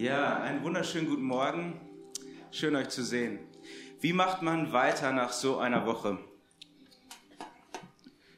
Ja, 0.00 0.38
einen 0.38 0.62
wunderschönen 0.62 1.10
guten 1.10 1.24
Morgen. 1.24 1.78
Schön 2.52 2.74
euch 2.74 2.88
zu 2.88 3.04
sehen. 3.04 3.38
Wie 4.00 4.14
macht 4.14 4.40
man 4.40 4.72
weiter 4.72 5.12
nach 5.12 5.30
so 5.30 5.58
einer 5.58 5.84
Woche? 5.84 6.16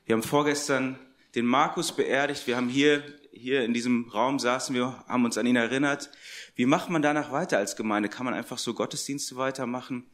Wir 0.04 0.17
haben 0.17 0.25
vorgestern 0.25 0.98
den 1.37 1.46
Markus 1.46 1.93
beerdigt. 1.93 2.48
Wir 2.48 2.56
haben 2.56 2.69
hier, 2.69 3.05
hier 3.30 3.62
in 3.62 3.75
diesem 3.75 4.09
Raum 4.09 4.41
saßen 4.41 4.75
wir, 4.75 5.05
haben 5.06 5.25
uns 5.25 5.38
an 5.38 5.46
ihn 5.46 5.55
erinnert. 5.55 6.11
Wie 6.56 6.66
macht 6.66 6.91
man 6.91 7.01
danach 7.01 7.30
weiter 7.30 7.59
als 7.59 7.77
Gemeinde? 7.77 8.09
Kann 8.09 8.24
man 8.24 8.34
einfach 8.34 8.59
so 8.59 8.74
Gottesdienste 8.74 9.37
weitermachen? 9.37 10.10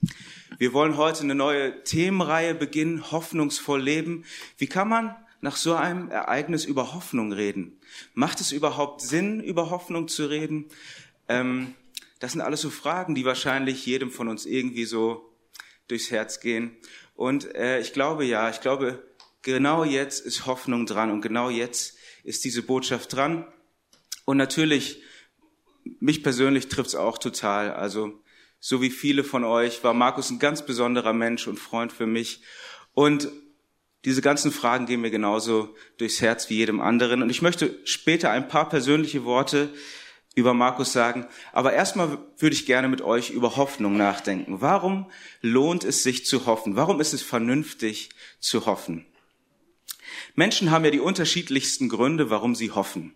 Wir 0.59 0.75
wollen 0.75 0.99
heute 0.99 1.23
eine 1.23 1.35
neue 1.35 1.83
Themenreihe 1.83 2.55
beginnen, 2.55 3.11
hoffnungsvoll 3.11 3.81
leben. 3.81 4.27
Wie 4.59 4.67
kann 4.67 4.91
man 4.91 5.17
nach 5.41 5.57
so 5.57 5.75
einem 5.77 6.11
Ereignis 6.11 6.67
über 6.67 6.93
Hoffnung 6.93 7.33
reden? 7.33 7.81
Macht 8.13 8.41
es 8.41 8.53
überhaupt 8.53 9.01
Sinn, 9.01 9.41
über 9.41 9.71
Hoffnung 9.71 10.09
zu 10.09 10.27
reden? 10.27 10.67
Ähm, 11.29 11.75
das 12.19 12.33
sind 12.33 12.41
alles 12.41 12.61
so 12.61 12.71
Fragen, 12.71 13.15
die 13.15 13.25
wahrscheinlich 13.25 13.87
jedem 13.87 14.11
von 14.11 14.29
uns 14.29 14.47
irgendwie 14.47 14.85
so 14.85 15.33
durchs 15.87 16.11
Herz 16.11 16.41
gehen. 16.41 16.77
Und 17.15 17.55
äh, 17.55 17.81
ich 17.81 17.93
glaube 17.93 18.25
ja, 18.25 18.51
ich 18.51 18.61
glaube, 18.61 19.03
genau 19.43 19.85
jetzt 19.85 20.25
ist 20.25 20.47
Hoffnung 20.47 20.87
dran 20.87 21.11
und 21.11 21.21
genau 21.21 21.51
jetzt 21.51 21.97
ist 22.25 22.45
diese 22.45 22.63
Botschaft 22.63 23.13
dran. 23.13 23.47
Und 24.25 24.37
natürlich, 24.37 25.03
mich 26.01 26.23
persönlich 26.23 26.69
trifft's 26.69 26.95
auch 26.95 27.19
total. 27.19 27.73
Also 27.73 28.23
so 28.61 28.83
wie 28.83 28.91
viele 28.91 29.25
von 29.25 29.45
euch 29.45 29.83
war 29.85 29.95
Markus 29.95 30.31
ein 30.31 30.39
ganz 30.39 30.67
besonderer 30.67 31.13
Mensch 31.13 31.47
und 31.47 31.59
Freund 31.59 31.93
für 31.93 32.07
mich. 32.07 32.43
Und 32.93 33.29
diese 34.05 34.23
ganzen 34.23 34.53
Fragen 34.53 34.87
gehen 34.87 35.01
mir 35.01 35.11
genauso 35.11 35.75
durchs 35.97 36.21
Herz 36.21 36.51
wie 36.51 36.57
jedem 36.57 36.81
anderen. 36.81 37.23
Und 37.23 37.31
ich 37.31 37.43
möchte 37.43 37.79
später 37.85 38.31
ein 38.31 38.49
paar 38.49 38.69
persönliche 38.69 39.25
Worte 39.25 39.73
über 40.39 40.55
Markus 40.55 40.93
sagen. 40.93 41.27
Aber 41.53 41.73
erstmal 41.73 42.19
würde 42.39 42.55
ich 42.55 42.67
gerne 42.67 42.89
mit 42.89 43.03
euch 43.03 43.31
über 43.31 43.57
Hoffnung 43.57 43.97
nachdenken. 43.97 44.61
Warum 44.61 45.11
lohnt 45.43 45.85
es 45.85 46.03
sich 46.03 46.25
zu 46.25 46.47
hoffen? 46.47 46.77
Warum 46.77 47.01
ist 47.01 47.13
es 47.13 47.23
vernünftig 47.23 48.11
zu 48.41 48.67
hoffen? 48.67 49.05
Menschen 50.35 50.71
haben 50.71 50.85
ja 50.85 50.91
die 50.91 51.01
unterschiedlichsten 51.01 51.89
Gründe, 51.89 52.31
warum 52.31 52.55
sie 52.55 52.71
hoffen. 52.71 53.15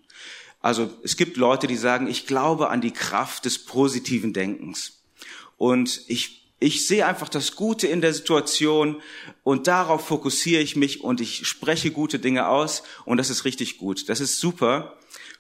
Also 0.61 0.91
es 1.03 1.17
gibt 1.17 1.37
Leute, 1.37 1.67
die 1.67 1.77
sagen, 1.77 2.09
ich 2.09 2.27
glaube 2.27 2.69
an 2.69 2.81
die 2.81 2.93
Kraft 2.93 3.45
des 3.45 3.65
positiven 3.65 4.33
Denkens. 4.33 5.03
Und 5.57 6.03
ich 6.09 6.43
ich 6.63 6.87
sehe 6.87 7.05
einfach 7.07 7.29
das 7.29 7.57
Gute 7.57 7.89
in 7.89 8.01
der 8.01 8.15
Situation 8.15 9.03
und 9.43 9.67
darauf 9.67 10.07
fokussiere 10.07 10.63
ich 10.63 10.77
mich 10.77 11.03
und 11.03 11.21
ich 11.21 11.45
spreche 11.45 11.91
gute 11.91 12.21
Dinge 12.21 12.47
aus 12.47 12.85
und 13.05 13.17
das 13.17 13.31
ist 13.31 13.45
richtig 13.45 13.79
gut. 13.79 14.09
Das 14.09 14.21
ist 14.21 14.39
super. 14.39 14.97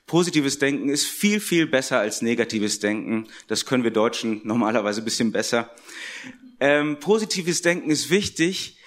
Positives 0.06 0.58
Denken 0.58 0.88
ist 0.88 1.06
viel, 1.06 1.40
viel 1.40 1.66
besser 1.66 1.98
als 1.98 2.22
negatives 2.22 2.80
Denken. 2.80 3.28
Das 3.46 3.66
können 3.66 3.84
wir 3.84 3.92
Deutschen 3.92 4.40
normalerweise 4.44 5.00
ein 5.00 5.04
bisschen 5.04 5.32
besser. 5.32 5.70
Ähm, 6.60 6.98
positives 7.00 7.62
Denken 7.62 7.90
ist 7.90 8.10
wichtig, 8.10 8.78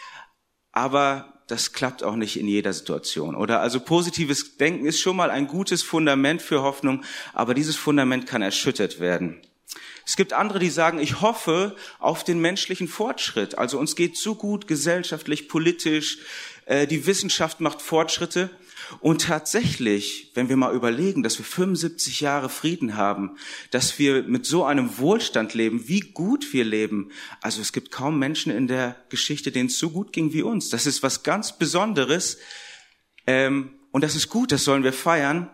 aber 0.71 1.43
das 1.47 1.73
klappt 1.73 2.03
auch 2.03 2.15
nicht 2.15 2.39
in 2.39 2.47
jeder 2.47 2.73
Situation, 2.73 3.35
oder? 3.35 3.61
Also 3.61 3.79
positives 3.79 4.57
Denken 4.57 4.85
ist 4.85 4.99
schon 4.99 5.15
mal 5.15 5.29
ein 5.29 5.47
gutes 5.47 5.83
Fundament 5.83 6.41
für 6.41 6.61
Hoffnung, 6.61 7.03
aber 7.33 7.53
dieses 7.53 7.75
Fundament 7.75 8.25
kann 8.25 8.41
erschüttert 8.41 8.99
werden. 8.99 9.41
Es 10.05 10.15
gibt 10.15 10.33
andere, 10.33 10.59
die 10.59 10.69
sagen, 10.69 10.99
ich 10.99 11.21
hoffe 11.21 11.75
auf 11.99 12.23
den 12.23 12.39
menschlichen 12.39 12.87
Fortschritt. 12.87 13.57
Also 13.57 13.79
uns 13.79 13.95
geht 13.95 14.17
so 14.17 14.35
gut 14.35 14.67
gesellschaftlich, 14.67 15.47
politisch, 15.47 16.19
äh, 16.65 16.87
die 16.87 17.05
Wissenschaft 17.05 17.59
macht 17.59 17.81
Fortschritte. 17.81 18.49
Und 18.99 19.23
tatsächlich, 19.23 20.31
wenn 20.33 20.49
wir 20.49 20.57
mal 20.57 20.73
überlegen, 20.73 21.23
dass 21.23 21.37
wir 21.37 21.45
75 21.45 22.21
Jahre 22.21 22.49
Frieden 22.49 22.95
haben, 22.95 23.37
dass 23.71 23.99
wir 23.99 24.23
mit 24.23 24.45
so 24.45 24.63
einem 24.63 24.97
Wohlstand 24.97 25.53
leben, 25.53 25.87
wie 25.87 26.01
gut 26.01 26.53
wir 26.53 26.63
leben. 26.63 27.11
Also 27.41 27.61
es 27.61 27.73
gibt 27.73 27.91
kaum 27.91 28.19
Menschen 28.19 28.51
in 28.51 28.67
der 28.67 28.95
Geschichte, 29.09 29.51
denen 29.51 29.67
es 29.67 29.77
so 29.77 29.89
gut 29.89 30.13
ging 30.13 30.33
wie 30.33 30.41
uns. 30.41 30.69
Das 30.69 30.85
ist 30.85 31.03
was 31.03 31.23
ganz 31.23 31.57
Besonderes. 31.57 32.37
Ähm, 33.27 33.71
und 33.91 34.03
das 34.03 34.15
ist 34.15 34.29
gut, 34.29 34.51
das 34.51 34.65
sollen 34.65 34.83
wir 34.83 34.93
feiern. 34.93 35.49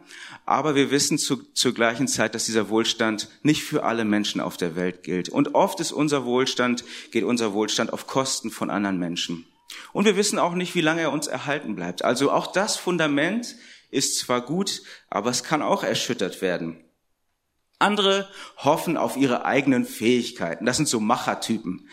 Aber 0.45 0.73
wir 0.73 0.89
wissen 0.89 1.19
zu, 1.19 1.43
zur 1.53 1.73
gleichen 1.73 2.07
Zeit, 2.07 2.33
dass 2.33 2.45
dieser 2.45 2.69
Wohlstand 2.69 3.29
nicht 3.43 3.63
für 3.63 3.83
alle 3.83 4.03
Menschen 4.03 4.41
auf 4.41 4.57
der 4.57 4.75
Welt 4.75 5.03
gilt. 5.03 5.29
Und 5.29 5.53
oft 5.53 5.79
ist 5.79 5.91
unser 5.91 6.25
Wohlstand, 6.25 6.83
geht 7.11 7.23
unser 7.23 7.53
Wohlstand 7.53 7.93
auf 7.93 8.07
Kosten 8.07 8.49
von 8.49 8.69
anderen 8.71 8.97
Menschen. 8.97 9.45
Und 9.93 10.05
wir 10.05 10.15
wissen 10.15 10.39
auch 10.39 10.53
nicht, 10.53 10.75
wie 10.75 10.81
lange 10.81 11.01
er 11.01 11.11
uns 11.11 11.27
erhalten 11.27 11.75
bleibt. 11.75 12.03
Also 12.03 12.31
auch 12.31 12.47
das 12.47 12.77
Fundament 12.77 13.55
ist 13.89 14.19
zwar 14.19 14.41
gut, 14.41 14.81
aber 15.09 15.29
es 15.29 15.43
kann 15.43 15.61
auch 15.61 15.83
erschüttert 15.83 16.41
werden. 16.41 16.83
Andere 17.81 18.29
hoffen 18.57 18.95
auf 18.95 19.17
ihre 19.17 19.43
eigenen 19.43 19.85
Fähigkeiten. 19.85 20.65
Das 20.65 20.77
sind 20.77 20.87
so 20.87 20.99
Machertypen. 20.99 21.89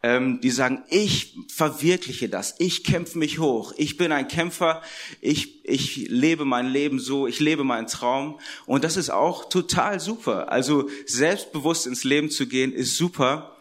Ähm, 0.00 0.40
die 0.40 0.50
sagen, 0.50 0.84
ich 0.90 1.36
verwirkliche 1.48 2.28
das, 2.28 2.54
ich 2.58 2.84
kämpfe 2.84 3.18
mich 3.18 3.40
hoch, 3.40 3.72
ich 3.76 3.96
bin 3.96 4.12
ein 4.12 4.28
Kämpfer, 4.28 4.80
ich, 5.20 5.64
ich 5.64 6.08
lebe 6.08 6.44
mein 6.44 6.68
Leben 6.68 7.00
so, 7.00 7.26
ich 7.26 7.40
lebe 7.40 7.64
meinen 7.64 7.88
Traum. 7.88 8.38
Und 8.64 8.84
das 8.84 8.96
ist 8.96 9.10
auch 9.10 9.48
total 9.48 9.98
super. 9.98 10.52
Also 10.52 10.88
selbstbewusst 11.06 11.88
ins 11.88 12.04
Leben 12.04 12.30
zu 12.30 12.46
gehen, 12.46 12.72
ist 12.72 12.96
super. 12.96 13.57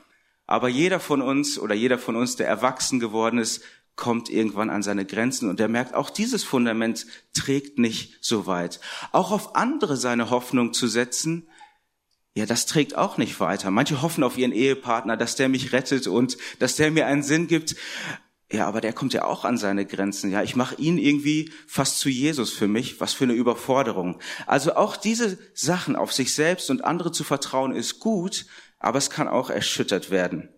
Aber 0.48 0.70
jeder 0.70 1.00
von 1.00 1.22
uns 1.22 1.60
oder 1.60 1.76
jeder 1.76 2.00
von 2.00 2.16
uns, 2.16 2.38
der 2.38 2.48
erwachsen 2.48 3.00
geworden 3.00 3.38
ist, 3.38 3.62
kommt 3.98 4.30
irgendwann 4.30 4.70
an 4.70 4.84
seine 4.84 5.06
Grenzen 5.06 5.50
und 5.50 5.60
er 5.60 5.68
merkt, 5.68 5.94
auch 5.94 6.10
dieses 6.10 6.44
Fundament 6.44 7.06
trägt 7.34 7.80
nicht 7.80 8.18
so 8.22 8.46
weit. 8.46 8.80
Auch 9.12 9.32
auf 9.32 9.56
andere 9.56 9.98
seine 9.98 10.30
Hoffnung 10.30 10.72
zu 10.72 10.88
setzen, 10.88 11.48
ja, 12.38 12.46
das 12.46 12.68
trägt 12.68 12.96
auch 12.96 13.18
nicht 13.18 13.40
weiter. 13.40 13.72
Manche 13.72 14.04
hoffen 14.04 14.24
auf 14.24 14.38
ihren 14.38 14.52
Ehepartner, 14.52 15.18
dass 15.18 15.36
der 15.36 15.50
mich 15.50 15.74
rettet 15.74 16.06
und 16.06 16.38
dass 16.60 16.76
der 16.76 16.92
mir 16.92 17.08
einen 17.08 17.24
Sinn 17.24 17.48
gibt. 17.48 17.76
Ja, 18.52 18.68
aber 18.68 18.80
der 18.80 18.94
kommt 18.94 19.14
ja 19.14 19.26
auch 19.26 19.44
an 19.44 19.58
seine 19.58 19.88
Grenzen. 19.88 20.30
Ja, 20.30 20.44
ich 20.44 20.56
mache 20.56 20.76
ihn 20.76 21.00
irgendwie 21.00 21.52
fast 21.66 21.98
zu 21.98 22.10
Jesus 22.10 22.54
für 22.54 22.68
mich. 22.68 23.02
Was 23.02 23.14
für 23.14 23.24
eine 23.24 23.34
Überforderung. 23.34 24.20
Also 24.46 24.76
auch 24.76 24.98
diese 24.98 25.40
Sachen 25.56 25.96
auf 25.96 26.14
sich 26.14 26.32
selbst 26.36 26.70
und 26.70 26.84
andere 26.84 27.12
zu 27.12 27.24
vertrauen 27.24 27.76
ist 27.76 28.00
gut, 28.00 28.46
aber 28.80 28.98
es 28.98 29.10
kann 29.10 29.28
auch 29.28 29.50
erschüttert 29.50 30.12
werden. 30.12 30.50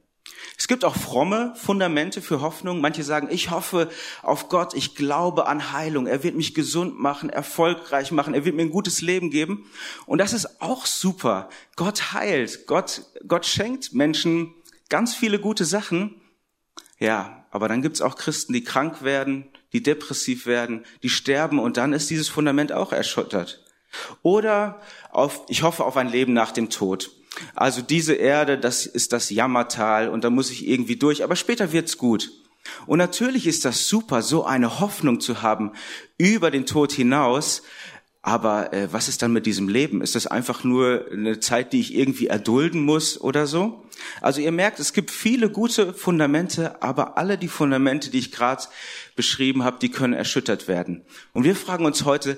Es 0.57 0.67
gibt 0.67 0.83
auch 0.83 0.95
fromme 0.95 1.53
Fundamente 1.55 2.21
für 2.21 2.41
Hoffnung. 2.41 2.81
Manche 2.81 3.03
sagen, 3.03 3.29
ich 3.31 3.49
hoffe 3.49 3.89
auf 4.21 4.49
Gott, 4.49 4.73
ich 4.73 4.93
glaube 4.95 5.47
an 5.47 5.71
Heilung. 5.71 6.05
Er 6.05 6.23
wird 6.23 6.35
mich 6.35 6.53
gesund 6.53 6.99
machen, 6.99 7.29
erfolgreich 7.29 8.11
machen, 8.11 8.33
er 8.33 8.45
wird 8.45 8.55
mir 8.55 8.63
ein 8.63 8.69
gutes 8.69 9.01
Leben 9.01 9.31
geben. 9.31 9.69
Und 10.05 10.19
das 10.19 10.33
ist 10.33 10.61
auch 10.61 10.85
super. 10.85 11.49
Gott 11.75 12.13
heilt, 12.13 12.67
Gott, 12.67 13.03
Gott 13.27 13.45
schenkt 13.45 13.93
Menschen 13.93 14.53
ganz 14.89 15.15
viele 15.15 15.39
gute 15.39 15.65
Sachen. 15.65 16.21
Ja, 16.99 17.45
aber 17.51 17.69
dann 17.69 17.81
gibt's 17.81 18.01
auch 18.01 18.17
Christen, 18.17 18.53
die 18.53 18.63
krank 18.63 19.01
werden, 19.01 19.49
die 19.71 19.81
depressiv 19.81 20.45
werden, 20.45 20.85
die 21.03 21.09
sterben 21.09 21.59
und 21.59 21.77
dann 21.77 21.93
ist 21.93 22.09
dieses 22.09 22.27
Fundament 22.27 22.71
auch 22.71 22.91
erschüttert. 22.91 23.63
Oder 24.21 24.81
auf, 25.11 25.45
ich 25.47 25.63
hoffe 25.63 25.85
auf 25.85 25.97
ein 25.97 26.09
Leben 26.09 26.33
nach 26.33 26.51
dem 26.51 26.69
Tod. 26.69 27.11
Also 27.55 27.81
diese 27.81 28.13
Erde, 28.13 28.57
das 28.57 28.85
ist 28.85 29.13
das 29.13 29.29
Jammertal 29.29 30.09
und 30.09 30.23
da 30.23 30.29
muss 30.29 30.51
ich 30.51 30.67
irgendwie 30.67 30.95
durch, 30.95 31.23
aber 31.23 31.35
später 31.35 31.71
wird's 31.71 31.97
gut. 31.97 32.31
Und 32.85 32.97
natürlich 32.97 33.47
ist 33.47 33.65
das 33.65 33.87
super, 33.87 34.21
so 34.21 34.45
eine 34.45 34.79
Hoffnung 34.79 35.19
zu 35.19 35.41
haben 35.41 35.71
über 36.17 36.51
den 36.51 36.65
Tod 36.65 36.91
hinaus. 36.91 37.63
Aber 38.21 38.73
äh, 38.73 38.91
was 38.91 39.07
ist 39.07 39.21
dann 39.21 39.31
mit 39.31 39.45
diesem 39.45 39.69
Leben? 39.69 40.01
Ist 40.01 40.15
das 40.15 40.27
einfach 40.27 40.65
nur 40.65 41.05
eine 41.11 41.39
Zeit, 41.39 41.71
die 41.71 41.79
ich 41.79 41.95
irgendwie 41.95 42.27
erdulden 42.27 42.83
muss 42.83 43.19
oder 43.19 43.47
so? 43.47 43.85
Also 44.19 44.41
ihr 44.41 44.51
merkt, 44.51 44.79
es 44.79 44.91
gibt 44.91 45.09
viele 45.09 45.49
gute 45.49 45.93
Fundamente, 45.93 46.83
aber 46.83 47.17
alle 47.17 47.37
die 47.37 47.47
Fundamente, 47.47 48.11
die 48.11 48.19
ich 48.19 48.31
gerade 48.31 48.63
beschrieben 49.15 49.63
habe, 49.63 49.79
die 49.79 49.89
können 49.89 50.13
erschüttert 50.13 50.67
werden. 50.67 51.05
Und 51.33 51.45
wir 51.45 51.55
fragen 51.55 51.85
uns 51.85 52.03
heute, 52.03 52.37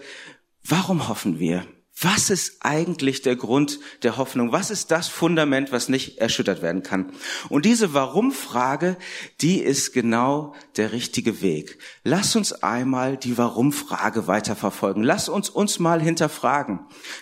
warum 0.64 1.08
hoffen 1.08 1.40
wir? 1.40 1.66
Was 2.04 2.32
ist 2.32 2.58
eigentlich 2.62 3.22
der 3.22 3.36
Grund 3.36 3.80
der 4.02 4.18
Hoffnung? 4.18 4.52
Was 4.52 4.72
ist 4.72 4.90
das 4.90 5.08
Fundament, 5.08 5.72
was 5.72 5.88
nicht 5.88 6.18
erschüttert 6.18 6.64
werden 6.64 6.82
kann? 6.82 7.12
Und 7.48 7.64
diese 7.64 7.94
Warum-Frage, 7.94 8.98
die 9.42 9.60
ist 9.60 9.94
genau 9.94 10.56
der 10.78 10.94
richtige 10.94 11.44
Weg. 11.44 11.78
Lass 12.04 12.36
uns 12.36 12.54
einmal 12.54 13.18
die 13.18 13.38
Warum-Frage 13.38 14.26
weiterverfolgen. 14.26 15.04
Lass 15.04 15.30
uns 15.30 15.52
uns 15.52 15.78
mal 15.78 16.02
hinterfragen. 16.02 16.80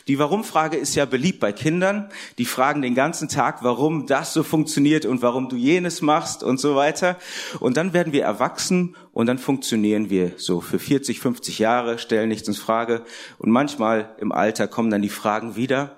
Die 0.07 0.17
Warum-Frage 0.17 0.77
ist 0.77 0.95
ja 0.95 1.03
beliebt 1.03 1.41
bei 1.41 1.51
Kindern. 1.51 2.09
Die 2.37 2.45
fragen 2.45 2.81
den 2.81 2.95
ganzen 2.95 3.27
Tag, 3.27 3.63
warum 3.63 4.07
das 4.07 4.33
so 4.33 4.43
funktioniert 4.43 5.05
und 5.05 5.21
warum 5.21 5.49
du 5.49 5.57
jenes 5.57 6.01
machst 6.01 6.41
und 6.41 6.57
so 6.57 6.77
weiter. 6.77 7.17
Und 7.59 7.75
dann 7.75 7.91
werden 7.91 8.13
wir 8.13 8.23
erwachsen 8.23 8.95
und 9.19 9.25
dann 9.25 9.37
funktionieren 9.37 10.09
wir 10.09 10.31
so 10.37 10.61
für 10.61 10.79
40, 10.79 11.19
50 11.19 11.59
Jahre, 11.59 11.99
stellen 11.99 12.29
nichts 12.29 12.47
in 12.47 12.53
Frage 12.53 13.03
und 13.37 13.51
manchmal 13.51 14.15
im 14.17 14.31
Alter 14.31 14.69
kommen 14.69 14.89
dann 14.89 15.01
die 15.01 15.09
Fragen 15.09 15.57
wieder. 15.57 15.97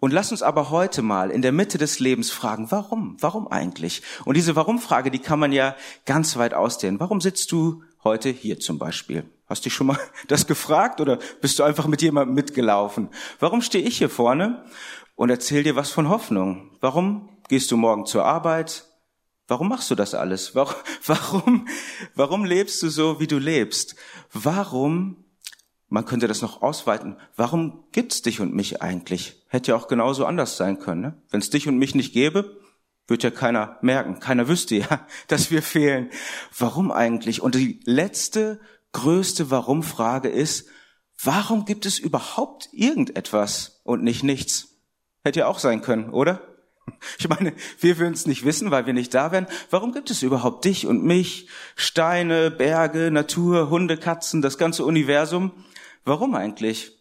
Und 0.00 0.12
lass 0.12 0.32
uns 0.32 0.42
aber 0.42 0.68
heute 0.68 1.00
mal 1.00 1.30
in 1.30 1.40
der 1.40 1.52
Mitte 1.52 1.78
des 1.78 1.98
Lebens 1.98 2.30
fragen, 2.30 2.70
warum? 2.70 3.16
Warum 3.20 3.48
eigentlich? 3.48 4.02
Und 4.26 4.36
diese 4.36 4.54
Warum-Frage, 4.54 5.10
die 5.10 5.18
kann 5.18 5.38
man 5.38 5.50
ja 5.52 5.76
ganz 6.04 6.36
weit 6.36 6.52
ausdehnen. 6.52 7.00
Warum 7.00 7.22
sitzt 7.22 7.52
du 7.52 7.84
heute 8.04 8.28
hier 8.28 8.60
zum 8.60 8.78
Beispiel? 8.78 9.24
Hast 9.46 9.64
dich 9.64 9.72
schon 9.72 9.86
mal 9.86 9.98
das 10.28 10.46
gefragt 10.46 11.00
oder 11.00 11.18
bist 11.40 11.58
du 11.58 11.62
einfach 11.62 11.86
mit 11.86 12.02
jemandem 12.02 12.34
mitgelaufen? 12.34 13.08
Warum 13.40 13.62
stehe 13.62 13.88
ich 13.88 13.96
hier 13.96 14.10
vorne 14.10 14.62
und 15.16 15.30
erzähl 15.30 15.62
dir 15.62 15.74
was 15.74 15.90
von 15.90 16.10
Hoffnung? 16.10 16.70
Warum 16.82 17.30
gehst 17.48 17.70
du 17.70 17.78
morgen 17.78 18.04
zur 18.04 18.26
Arbeit? 18.26 18.87
Warum 19.48 19.70
machst 19.70 19.90
du 19.90 19.94
das 19.94 20.14
alles? 20.14 20.54
Warum, 20.54 20.74
warum, 21.06 21.68
warum 22.14 22.44
lebst 22.44 22.82
du 22.82 22.90
so, 22.90 23.18
wie 23.18 23.26
du 23.26 23.38
lebst? 23.38 23.96
Warum, 24.32 25.24
man 25.88 26.04
könnte 26.04 26.28
das 26.28 26.42
noch 26.42 26.60
ausweiten, 26.60 27.16
warum 27.34 27.84
gibt's 27.90 28.20
dich 28.20 28.40
und 28.40 28.54
mich 28.54 28.82
eigentlich? 28.82 29.42
Hätte 29.48 29.72
ja 29.72 29.76
auch 29.76 29.88
genauso 29.88 30.26
anders 30.26 30.58
sein 30.58 30.78
können. 30.78 31.00
Ne? 31.00 31.22
Wenn 31.30 31.40
es 31.40 31.48
dich 31.48 31.66
und 31.66 31.78
mich 31.78 31.94
nicht 31.94 32.12
gäbe, 32.12 32.58
wird 33.06 33.22
ja 33.22 33.30
keiner 33.30 33.78
merken. 33.80 34.20
Keiner 34.20 34.48
wüsste 34.48 34.76
ja, 34.76 35.06
dass 35.28 35.50
wir 35.50 35.62
fehlen. 35.62 36.10
Warum 36.56 36.92
eigentlich? 36.92 37.40
Und 37.40 37.54
die 37.54 37.80
letzte, 37.84 38.60
größte 38.92 39.50
Warum-Frage 39.50 40.28
ist, 40.28 40.68
warum 41.22 41.64
gibt 41.64 41.86
es 41.86 41.98
überhaupt 41.98 42.68
irgendetwas 42.72 43.80
und 43.82 44.04
nicht 44.04 44.22
nichts? 44.22 44.76
Hätte 45.24 45.40
ja 45.40 45.46
auch 45.46 45.58
sein 45.58 45.80
können, 45.80 46.10
oder? 46.10 46.57
Ich 47.18 47.28
meine, 47.28 47.52
wir 47.80 47.98
würden 47.98 48.14
es 48.14 48.26
nicht 48.26 48.44
wissen, 48.44 48.70
weil 48.70 48.86
wir 48.86 48.92
nicht 48.92 49.14
da 49.14 49.32
wären. 49.32 49.46
Warum 49.70 49.92
gibt 49.92 50.10
es 50.10 50.22
überhaupt 50.22 50.64
dich 50.64 50.86
und 50.86 51.04
mich, 51.04 51.48
Steine, 51.76 52.50
Berge, 52.50 53.10
Natur, 53.10 53.70
Hunde, 53.70 53.96
Katzen, 53.96 54.42
das 54.42 54.58
ganze 54.58 54.84
Universum? 54.84 55.52
Warum 56.04 56.34
eigentlich? 56.34 56.92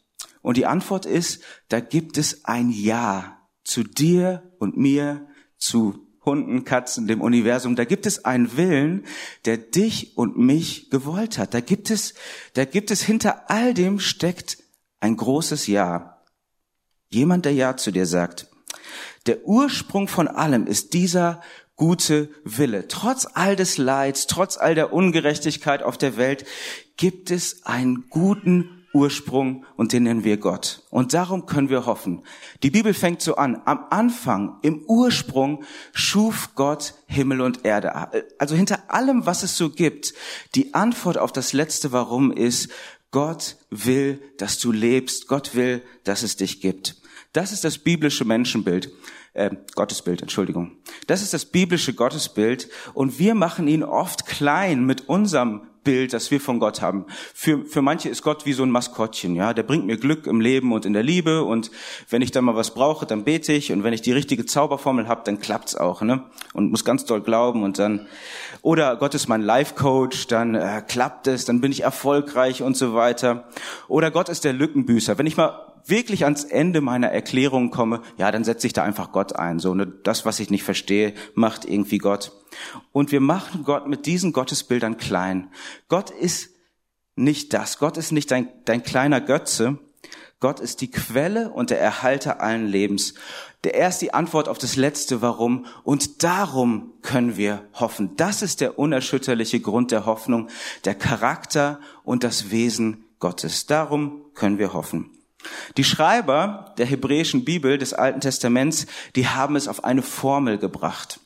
Und 0.42 0.58
die 0.58 0.66
Antwort 0.66 1.06
ist, 1.06 1.44
da 1.70 1.80
gibt 1.80 2.18
es 2.18 2.46
ein 2.46 2.70
Ja 2.70 3.38
zu 3.64 3.84
dir 3.84 4.52
und 4.60 4.78
mir, 4.78 5.28
zu 5.58 6.08
Hunden, 6.28 6.66
Katzen, 6.66 7.08
dem 7.08 7.22
Universum. 7.22 7.76
Da 7.76 7.86
gibt 7.86 8.06
es 8.06 8.26
einen 8.26 8.58
Willen, 8.58 9.06
der 9.46 9.58
dich 9.58 10.18
und 10.18 10.38
mich 10.38 10.90
gewollt 10.90 11.38
hat. 11.38 11.54
Da 11.54 11.62
gibt 11.62 11.90
es, 11.90 12.14
da 12.54 12.66
gibt 12.66 12.92
es 12.92 13.02
hinter 13.02 13.50
all 13.50 13.74
dem 13.74 14.00
steckt 14.00 14.58
ein 15.00 15.16
großes 15.16 15.68
Ja. 15.68 16.22
Jemand, 17.10 17.46
der 17.46 17.54
Ja 17.54 17.78
zu 17.78 17.92
dir 17.92 18.06
sagt. 18.06 18.48
Der 19.26 19.46
Ursprung 19.48 20.08
von 20.08 20.28
allem 20.28 20.68
ist 20.68 20.94
dieser 20.94 21.42
gute 21.76 22.30
Wille. 22.44 22.88
Trotz 22.88 23.28
all 23.34 23.56
des 23.56 23.78
Leids, 23.78 24.28
trotz 24.28 24.58
all 24.58 24.76
der 24.76 24.94
Ungerechtigkeit 24.94 25.84
auf 25.84 25.98
der 25.98 26.18
Welt 26.18 26.46
gibt 26.98 27.32
es 27.32 27.66
einen 27.66 28.10
guten 28.10 28.78
Ursprung 28.94 29.64
und 29.76 29.94
den 29.94 30.04
nennen 30.04 30.24
wir 30.24 30.38
Gott. 30.38 30.82
Und 30.90 31.14
darum 31.14 31.46
können 31.46 31.70
wir 31.70 31.86
hoffen. 31.86 32.24
Die 32.64 32.72
Bibel 32.72 32.96
fängt 32.96 33.22
so 33.22 33.36
an. 33.36 33.62
Am 33.66 33.86
Anfang, 33.92 34.58
im 34.64 34.84
Ursprung 34.88 35.64
schuf 35.94 36.56
Gott 36.56 36.96
Himmel 37.06 37.42
und 37.42 37.64
Erde. 37.64 37.94
Also 38.40 38.56
hinter 38.56 38.92
allem, 38.92 39.28
was 39.28 39.44
es 39.44 39.56
so 39.56 39.70
gibt, 39.70 40.14
die 40.56 40.74
Antwort 40.74 41.20
auf 41.20 41.32
das 41.32 41.54
letzte 41.54 41.92
Warum 41.92 42.32
ist, 42.32 42.70
Gott 43.12 43.58
will, 43.70 44.20
dass 44.38 44.58
du 44.58 44.72
lebst. 44.72 45.28
Gott 45.28 45.54
will, 45.54 45.84
dass 46.04 46.24
es 46.24 46.36
dich 46.36 46.60
gibt. 46.60 46.96
Das 47.34 47.52
ist 47.52 47.64
das 47.64 47.78
biblische 47.78 48.26
Menschenbild 48.26 48.92
äh, 49.38 49.52
Gottesbild, 49.76 50.22
Entschuldigung. 50.22 50.78
Das 51.06 51.22
ist 51.22 51.34
das 51.34 51.46
biblische 51.46 51.94
Gottesbild 51.94 52.70
und 52.94 53.20
wir 53.20 53.36
machen 53.36 53.68
ihn 53.68 53.84
oft 53.84 54.26
klein 54.26 54.86
mit 54.86 55.08
unserem 55.08 55.62
Bild, 55.84 56.12
das 56.12 56.32
wir 56.32 56.42
von 56.42 56.60
Gott 56.60 56.82
haben. 56.82 57.06
Für, 57.34 57.64
für 57.66 57.82
manche 57.82 58.10
ist 58.10 58.22
Gott 58.22 58.46
wie 58.46 58.52
so 58.52 58.64
ein 58.64 58.72
Maskottchen, 58.72 59.36
ja. 59.36 59.54
Der 59.54 59.64
bringt 59.64 59.86
mir 59.86 59.96
Glück 59.96 60.28
im 60.28 60.42
Leben 60.42 60.74
und 60.74 60.86
in 60.86 60.92
der 60.92 61.04
Liebe 61.04 61.44
und 61.44 61.72
wenn 62.10 62.22
ich 62.22 62.32
dann 62.32 62.44
mal 62.44 62.56
was 62.56 62.74
brauche, 62.74 63.06
dann 63.06 63.24
bete 63.24 63.54
ich 63.54 63.72
und 63.72 63.84
wenn 63.84 63.94
ich 63.94 64.02
die 64.02 64.12
richtige 64.12 64.46
Zauberformel 64.46 65.08
habe, 65.08 65.22
dann 65.24 65.40
klappt's 65.40 65.76
auch, 65.76 66.02
ne? 66.02 66.24
Und 66.54 66.72
muss 66.72 66.84
ganz 66.84 67.06
doll 67.06 67.22
glauben 67.22 67.64
und 67.64 67.80
dann, 67.80 68.08
oder 68.64 68.98
Gott 68.98 69.14
ist 69.14 69.30
mein 69.30 69.44
Life 69.44 69.76
Coach, 69.76 70.28
dann 70.28 70.56
äh, 70.56 70.82
klappt 70.86 71.28
es, 71.28 71.46
dann 71.46 71.62
bin 71.62 71.72
ich 71.72 71.84
erfolgreich 71.84 72.64
und 72.64 72.76
so 72.76 72.96
weiter. 72.96 73.48
Oder 73.88 74.12
Gott 74.12 74.30
ist 74.30 74.44
der 74.44 74.54
Lückenbüßer. 74.54 75.18
Wenn 75.18 75.28
ich 75.28 75.38
mal 75.38 75.68
wirklich 75.90 76.24
ans 76.24 76.44
Ende 76.44 76.82
meiner 76.82 77.10
Erklärung 77.10 77.72
komme, 77.72 78.02
ja, 78.18 78.32
dann 78.32 78.44
setze 78.44 78.68
ich 78.68 78.74
da 78.74 78.84
einfach 78.84 79.12
Gott 79.12 79.36
ein. 79.36 79.60
So, 79.60 79.74
ne, 79.74 79.88
das, 79.88 80.26
was 80.26 80.40
ich 80.40 80.50
nicht 80.50 80.64
verstehe, 80.64 81.14
macht 81.34 81.66
irgendwie 81.66 81.98
Gott. 81.98 82.32
Und 82.92 83.12
wir 83.12 83.22
machen 83.22 83.64
Gott 83.64 83.88
mit 83.88 84.06
diesen 84.06 84.34
Gottesbildern 84.34 84.98
klein. 84.98 85.52
Gott 85.88 86.10
ist 86.10 86.50
nicht 87.16 87.54
das. 87.54 87.80
Gott 87.80 87.98
ist 87.98 88.12
nicht 88.12 88.32
dein, 88.32 88.50
dein 88.66 88.84
kleiner 88.84 89.22
Götze. 89.22 89.80
Gott 90.40 90.60
ist 90.60 90.82
die 90.82 90.92
Quelle 90.92 91.50
und 91.50 91.72
der 91.72 91.82
Erhalter 91.82 92.42
allen 92.42 92.68
Lebens. 92.68 93.16
Der 93.64 93.74
erst 93.74 94.04
die 94.04 94.14
Antwort 94.14 94.48
auf 94.48 94.60
das 94.60 94.76
letzte 94.76 95.22
Warum. 95.22 95.66
Und 95.84 96.24
darum 96.24 96.94
können 97.02 97.38
wir 97.38 97.68
hoffen. 97.74 98.16
Das 98.18 98.44
ist 98.44 98.62
der 98.62 98.78
unerschütterliche 98.78 99.60
Grund 99.60 99.92
der 99.92 100.06
Hoffnung, 100.06 100.50
der 100.86 100.94
Charakter 100.94 101.80
und 102.04 102.24
das 102.24 102.52
Wesen 102.52 103.06
Gottes. 103.20 103.66
Darum 103.66 104.22
können 104.36 104.60
wir 104.60 104.74
hoffen. 104.74 105.17
Die 105.78 105.84
Schreiber 105.84 106.74
der 106.78 106.86
hebräischen 106.86 107.46
Bibel 107.46 107.78
des 107.78 107.94
Alten 107.94 108.22
Testaments, 108.22 108.88
die 109.16 109.28
haben 109.28 109.56
es 109.56 109.68
auf 109.68 109.84
eine 109.84 110.02
Formel 110.02 110.58
gebracht. 110.58 111.20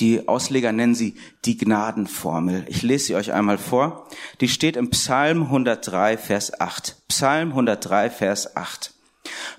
Die 0.00 0.28
Ausleger 0.28 0.72
nennen 0.72 0.94
sie 0.94 1.14
die 1.44 1.58
Gnadenformel. 1.58 2.64
Ich 2.68 2.82
lese 2.82 3.06
sie 3.06 3.14
euch 3.16 3.32
einmal 3.32 3.58
vor. 3.58 4.08
Die 4.40 4.48
steht 4.48 4.76
im 4.76 4.88
Psalm 4.90 5.42
103, 5.42 6.16
Vers 6.16 6.58
8. 6.58 6.96
Psalm 7.08 7.50
103, 7.50 8.08
Vers 8.08 8.56
8. 8.56 8.94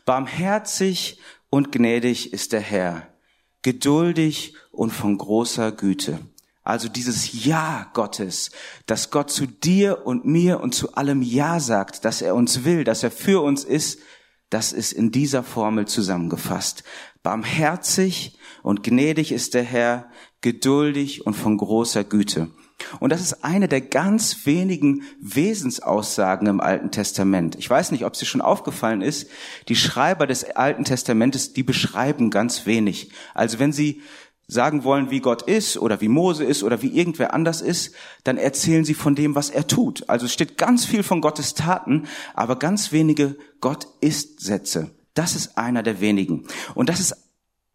Barmherzig 0.05 1.19
und 1.51 1.71
gnädig 1.71 2.33
ist 2.33 2.53
der 2.53 2.61
Herr, 2.61 3.07
geduldig 3.61 4.55
und 4.71 4.91
von 4.91 5.17
großer 5.17 5.71
Güte. 5.71 6.19
Also 6.71 6.87
dieses 6.87 7.43
Ja 7.43 7.91
Gottes, 7.93 8.49
dass 8.85 9.11
Gott 9.11 9.29
zu 9.29 9.45
dir 9.45 10.05
und 10.05 10.23
mir 10.23 10.61
und 10.61 10.73
zu 10.73 10.93
allem 10.93 11.21
Ja 11.21 11.59
sagt, 11.59 12.05
dass 12.05 12.21
er 12.21 12.33
uns 12.33 12.63
will, 12.63 12.85
dass 12.85 13.03
er 13.03 13.11
für 13.11 13.43
uns 13.43 13.65
ist, 13.65 13.99
das 14.49 14.71
ist 14.71 14.93
in 14.93 15.11
dieser 15.11 15.43
Formel 15.43 15.85
zusammengefasst. 15.85 16.85
Barmherzig 17.23 18.39
und 18.63 18.83
gnädig 18.83 19.33
ist 19.33 19.53
der 19.53 19.63
Herr, 19.63 20.09
geduldig 20.39 21.25
und 21.25 21.33
von 21.33 21.57
großer 21.57 22.05
Güte. 22.05 22.49
Und 23.01 23.11
das 23.11 23.19
ist 23.19 23.43
eine 23.43 23.67
der 23.67 23.81
ganz 23.81 24.45
wenigen 24.45 25.03
Wesensaussagen 25.19 26.47
im 26.47 26.61
Alten 26.61 26.89
Testament. 26.89 27.55
Ich 27.57 27.69
weiß 27.69 27.91
nicht, 27.91 28.05
ob 28.05 28.13
es 28.13 28.19
dir 28.19 28.25
schon 28.25 28.41
aufgefallen 28.41 29.01
ist, 29.01 29.29
die 29.67 29.75
Schreiber 29.75 30.25
des 30.25 30.55
Alten 30.55 30.85
Testamentes, 30.85 31.51
die 31.51 31.63
beschreiben 31.63 32.29
ganz 32.29 32.65
wenig. 32.65 33.11
Also 33.33 33.59
wenn 33.59 33.73
sie 33.73 34.01
sagen 34.51 34.83
wollen, 34.83 35.11
wie 35.11 35.21
Gott 35.21 35.43
ist 35.43 35.77
oder 35.77 36.01
wie 36.01 36.09
Mose 36.09 36.43
ist 36.43 36.61
oder 36.61 36.81
wie 36.81 36.89
irgendwer 36.89 37.33
anders 37.33 37.61
ist, 37.61 37.95
dann 38.25 38.37
erzählen 38.37 38.83
sie 38.83 38.93
von 38.93 39.15
dem, 39.15 39.33
was 39.33 39.49
er 39.49 39.65
tut. 39.65 40.09
Also 40.09 40.25
es 40.25 40.33
steht 40.33 40.57
ganz 40.57 40.83
viel 40.83 41.03
von 41.03 41.21
Gottes 41.21 41.53
Taten, 41.53 42.05
aber 42.33 42.57
ganz 42.59 42.91
wenige 42.91 43.37
Gott 43.61 43.87
ist 44.01 44.41
Sätze. 44.41 44.91
Das 45.13 45.37
ist 45.37 45.57
einer 45.57 45.83
der 45.83 46.01
wenigen. 46.01 46.47
Und 46.75 46.89
das 46.89 46.99
ist 46.99 47.15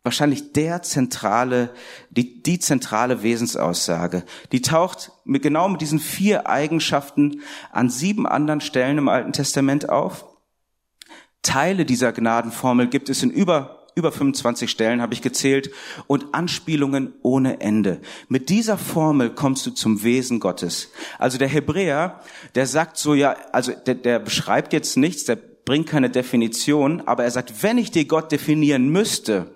wahrscheinlich 0.02 0.52
der 0.52 0.82
zentrale, 0.82 1.70
die, 2.10 2.42
die 2.42 2.58
zentrale 2.58 3.22
Wesensaussage. 3.22 4.24
Die 4.52 4.60
taucht 4.60 5.12
mit, 5.24 5.42
genau 5.42 5.70
mit 5.70 5.80
diesen 5.80 5.98
vier 5.98 6.46
Eigenschaften 6.46 7.40
an 7.72 7.88
sieben 7.88 8.26
anderen 8.26 8.60
Stellen 8.60 8.98
im 8.98 9.08
Alten 9.08 9.32
Testament 9.32 9.88
auf. 9.88 10.26
Teile 11.40 11.86
dieser 11.86 12.12
Gnadenformel 12.12 12.88
gibt 12.88 13.08
es 13.08 13.22
in 13.22 13.30
über 13.30 13.85
über 13.96 14.12
25 14.12 14.70
Stellen 14.70 15.00
habe 15.00 15.14
ich 15.14 15.22
gezählt 15.22 15.70
und 16.06 16.34
Anspielungen 16.34 17.14
ohne 17.22 17.62
Ende. 17.62 17.98
Mit 18.28 18.50
dieser 18.50 18.76
Formel 18.76 19.30
kommst 19.30 19.64
du 19.64 19.70
zum 19.70 20.02
Wesen 20.02 20.38
Gottes. 20.38 20.90
Also 21.18 21.38
der 21.38 21.48
Hebräer, 21.48 22.20
der 22.54 22.66
sagt 22.66 22.98
so, 22.98 23.14
ja, 23.14 23.34
also 23.52 23.72
der, 23.72 23.94
der 23.94 24.18
beschreibt 24.18 24.74
jetzt 24.74 24.98
nichts, 24.98 25.24
der 25.24 25.36
bringt 25.36 25.88
keine 25.88 26.10
Definition, 26.10 27.00
aber 27.06 27.24
er 27.24 27.30
sagt, 27.30 27.62
wenn 27.62 27.78
ich 27.78 27.90
dir 27.90 28.04
Gott 28.04 28.30
definieren 28.30 28.90
müsste, 28.90 29.50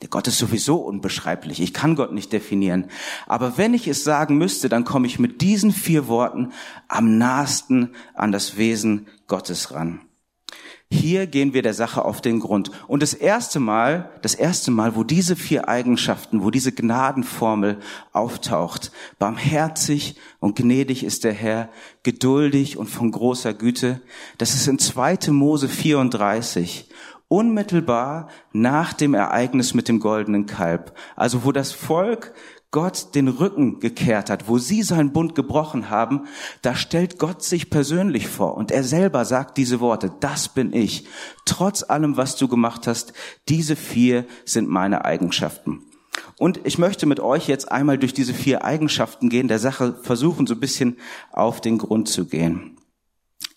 der 0.00 0.08
Gott 0.08 0.26
ist 0.26 0.38
sowieso 0.38 0.76
unbeschreiblich. 0.78 1.60
Ich 1.60 1.74
kann 1.74 1.94
Gott 1.94 2.12
nicht 2.12 2.32
definieren. 2.32 2.86
Aber 3.26 3.58
wenn 3.58 3.74
ich 3.74 3.86
es 3.86 4.04
sagen 4.04 4.38
müsste, 4.38 4.70
dann 4.70 4.84
komme 4.84 5.06
ich 5.06 5.18
mit 5.18 5.42
diesen 5.42 5.70
vier 5.70 6.08
Worten 6.08 6.52
am 6.88 7.18
nahesten 7.18 7.94
an 8.14 8.32
das 8.32 8.56
Wesen 8.56 9.06
Gottes 9.28 9.70
ran. 9.72 10.00
Hier 10.92 11.26
gehen 11.26 11.54
wir 11.54 11.62
der 11.62 11.72
Sache 11.72 12.04
auf 12.04 12.20
den 12.20 12.38
Grund. 12.38 12.70
Und 12.86 13.02
das 13.02 13.14
erste 13.14 13.60
Mal, 13.60 14.10
das 14.20 14.34
erste 14.34 14.70
Mal, 14.70 14.94
wo 14.94 15.04
diese 15.04 15.36
vier 15.36 15.66
Eigenschaften, 15.66 16.44
wo 16.44 16.50
diese 16.50 16.70
Gnadenformel 16.70 17.78
auftaucht, 18.12 18.92
barmherzig 19.18 20.16
und 20.38 20.54
gnädig 20.54 21.02
ist 21.02 21.24
der 21.24 21.32
Herr, 21.32 21.70
geduldig 22.02 22.76
und 22.76 22.88
von 22.88 23.10
großer 23.10 23.54
Güte, 23.54 24.02
das 24.36 24.52
ist 24.52 24.68
in 24.68 24.78
2. 24.78 25.30
Mose 25.30 25.70
34, 25.70 26.90
unmittelbar 27.28 28.28
nach 28.52 28.92
dem 28.92 29.14
Ereignis 29.14 29.72
mit 29.72 29.88
dem 29.88 29.98
goldenen 29.98 30.44
Kalb. 30.44 30.94
Also 31.16 31.44
wo 31.44 31.52
das 31.52 31.72
Volk 31.72 32.34
Gott 32.72 33.14
den 33.14 33.28
Rücken 33.28 33.80
gekehrt 33.80 34.30
hat, 34.30 34.48
wo 34.48 34.58
sie 34.58 34.82
seinen 34.82 35.12
Bund 35.12 35.34
gebrochen 35.34 35.90
haben, 35.90 36.22
da 36.62 36.74
stellt 36.74 37.18
Gott 37.18 37.42
sich 37.42 37.70
persönlich 37.70 38.26
vor 38.26 38.56
und 38.56 38.72
er 38.72 38.82
selber 38.82 39.24
sagt 39.24 39.58
diese 39.58 39.78
Worte, 39.78 40.10
das 40.20 40.48
bin 40.48 40.72
ich. 40.72 41.06
Trotz 41.44 41.82
allem, 41.82 42.16
was 42.16 42.34
du 42.36 42.48
gemacht 42.48 42.86
hast, 42.86 43.12
diese 43.48 43.76
vier 43.76 44.24
sind 44.46 44.68
meine 44.68 45.04
Eigenschaften. 45.04 45.82
Und 46.38 46.60
ich 46.64 46.78
möchte 46.78 47.06
mit 47.06 47.20
euch 47.20 47.46
jetzt 47.46 47.70
einmal 47.70 47.98
durch 47.98 48.14
diese 48.14 48.34
vier 48.34 48.64
Eigenschaften 48.64 49.28
gehen, 49.28 49.48
der 49.48 49.58
Sache 49.58 49.94
versuchen, 50.02 50.46
so 50.46 50.54
ein 50.54 50.60
bisschen 50.60 50.96
auf 51.30 51.60
den 51.60 51.78
Grund 51.78 52.08
zu 52.08 52.24
gehen. 52.24 52.78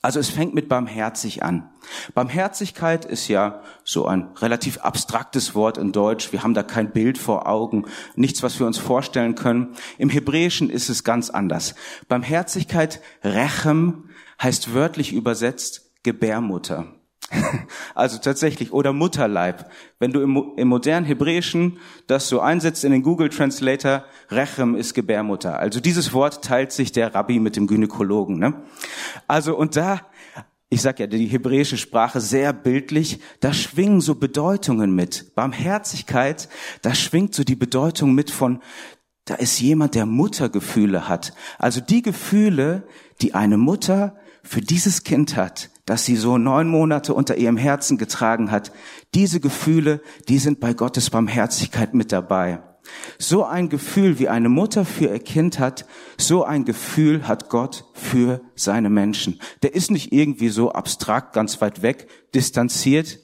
Also 0.05 0.19
es 0.19 0.29
fängt 0.29 0.53
mit 0.53 0.69
barmherzig 0.69 1.41
an. 1.41 1.67
Barmherzigkeit 2.13 3.05
ist 3.05 3.27
ja 3.27 3.63
so 3.83 4.05
ein 4.05 4.29
relativ 4.35 4.77
abstraktes 4.77 5.55
Wort 5.55 5.79
in 5.79 5.93
Deutsch. 5.93 6.31
Wir 6.31 6.43
haben 6.43 6.53
da 6.53 6.62
kein 6.62 6.91
Bild 6.91 7.17
vor 7.17 7.47
Augen, 7.47 7.85
nichts, 8.15 8.43
was 8.43 8.59
wir 8.59 8.67
uns 8.67 8.77
vorstellen 8.77 9.33
können. 9.33 9.75
Im 9.97 10.09
Hebräischen 10.12 10.69
ist 10.69 10.89
es 10.89 11.03
ganz 11.03 11.31
anders. 11.31 11.74
Barmherzigkeit, 12.07 13.01
Rechem, 13.24 14.12
heißt 14.39 14.75
wörtlich 14.75 15.12
übersetzt 15.12 15.89
Gebärmutter. 16.03 16.85
Also 17.96 18.17
tatsächlich, 18.17 18.74
oder 18.74 18.94
Mutterleib. 18.94 19.70
Wenn 20.00 20.12
du 20.12 20.22
im, 20.22 20.53
im 20.58 20.67
modernen 20.67 21.05
Hebräischen 21.05 21.79
das 22.08 22.27
so 22.27 22.39
einsetzt 22.39 22.84
in 22.84 22.91
den 22.91 23.03
Google 23.03 23.29
Translator, 23.29 24.03
Rechem 24.29 24.75
ist 24.75 24.94
Gebärmutter. 24.94 25.60
Also 25.60 25.79
dieses 25.79 26.13
Wort 26.13 26.44
teilt 26.44 26.72
sich 26.72 26.91
der 26.91 27.15
Rabbi 27.15 27.39
mit 27.39 27.55
dem 27.55 27.67
Gynäkologen. 27.67 28.38
Ne? 28.38 28.53
Also 29.27 29.58
und 29.58 29.75
da, 29.75 30.01
ich 30.70 30.82
sag 30.82 31.00
ja, 31.00 31.08
die 31.08 31.27
hebräische 31.27 31.77
Sprache 31.77 32.20
sehr 32.20 32.51
bildlich, 32.53 33.20
da 33.39 33.53
schwingen 33.53 34.01
so 34.01 34.15
Bedeutungen 34.15 34.94
mit. 34.94 35.34
Barmherzigkeit, 35.36 36.50
da 36.82 36.94
schwingt 36.94 37.34
so 37.34 37.44
die 37.44 37.55
Bedeutung 37.55 38.13
mit 38.13 38.29
von, 38.29 38.62
da 39.25 39.36
ist 39.36 39.60
jemand, 39.60 39.96
der 39.96 40.05
Muttergefühle 40.05 41.08
hat. 41.08 41.34
Also 41.58 41.82
die 41.82 42.01
Gefühle, 42.01 42.88
die 43.22 43.34
eine 43.34 43.58
Mutter 43.58 44.17
für 44.44 44.62
dieses 44.62 45.03
Kind 45.03 45.36
hat, 45.36 45.72
das 45.86 46.06
sie 46.06 46.15
so 46.15 46.38
neun 46.38 46.68
Monate 46.68 47.13
unter 47.13 47.38
ihrem 47.38 47.58
Herzen 47.58 47.98
getragen 47.98 48.51
hat, 48.51 48.72
diese 49.13 49.39
Gefühle, 49.39 50.01
die 50.27 50.39
sind 50.39 50.60
bei 50.60 50.74
Gottes 50.74 51.10
Barmherzigkeit 51.10 51.94
mit 51.94 52.12
dabei. 52.12 52.62
So 53.18 53.44
ein 53.44 53.70
Gefühl, 53.70 54.20
wie 54.20 54.30
eine 54.30 54.50
Mutter 54.50 54.86
für 54.86 55.06
ihr 55.06 55.20
Kind 55.20 55.60
hat, 55.60 55.86
so 56.18 56.44
ein 56.44 56.65
Gefühl 56.65 57.27
hat 57.27 57.50
Gott 57.50 57.86
für 57.94 58.42
seine 58.56 58.89
Menschen. 58.89 59.39
Der 59.63 59.74
ist 59.74 59.92
nicht 59.92 60.12
irgendwie 60.12 60.50
so 60.50 60.72
abstrakt, 60.72 61.34
ganz 61.34 61.62
weit 61.62 61.82
weg, 61.82 62.08
distanziert. 62.34 63.20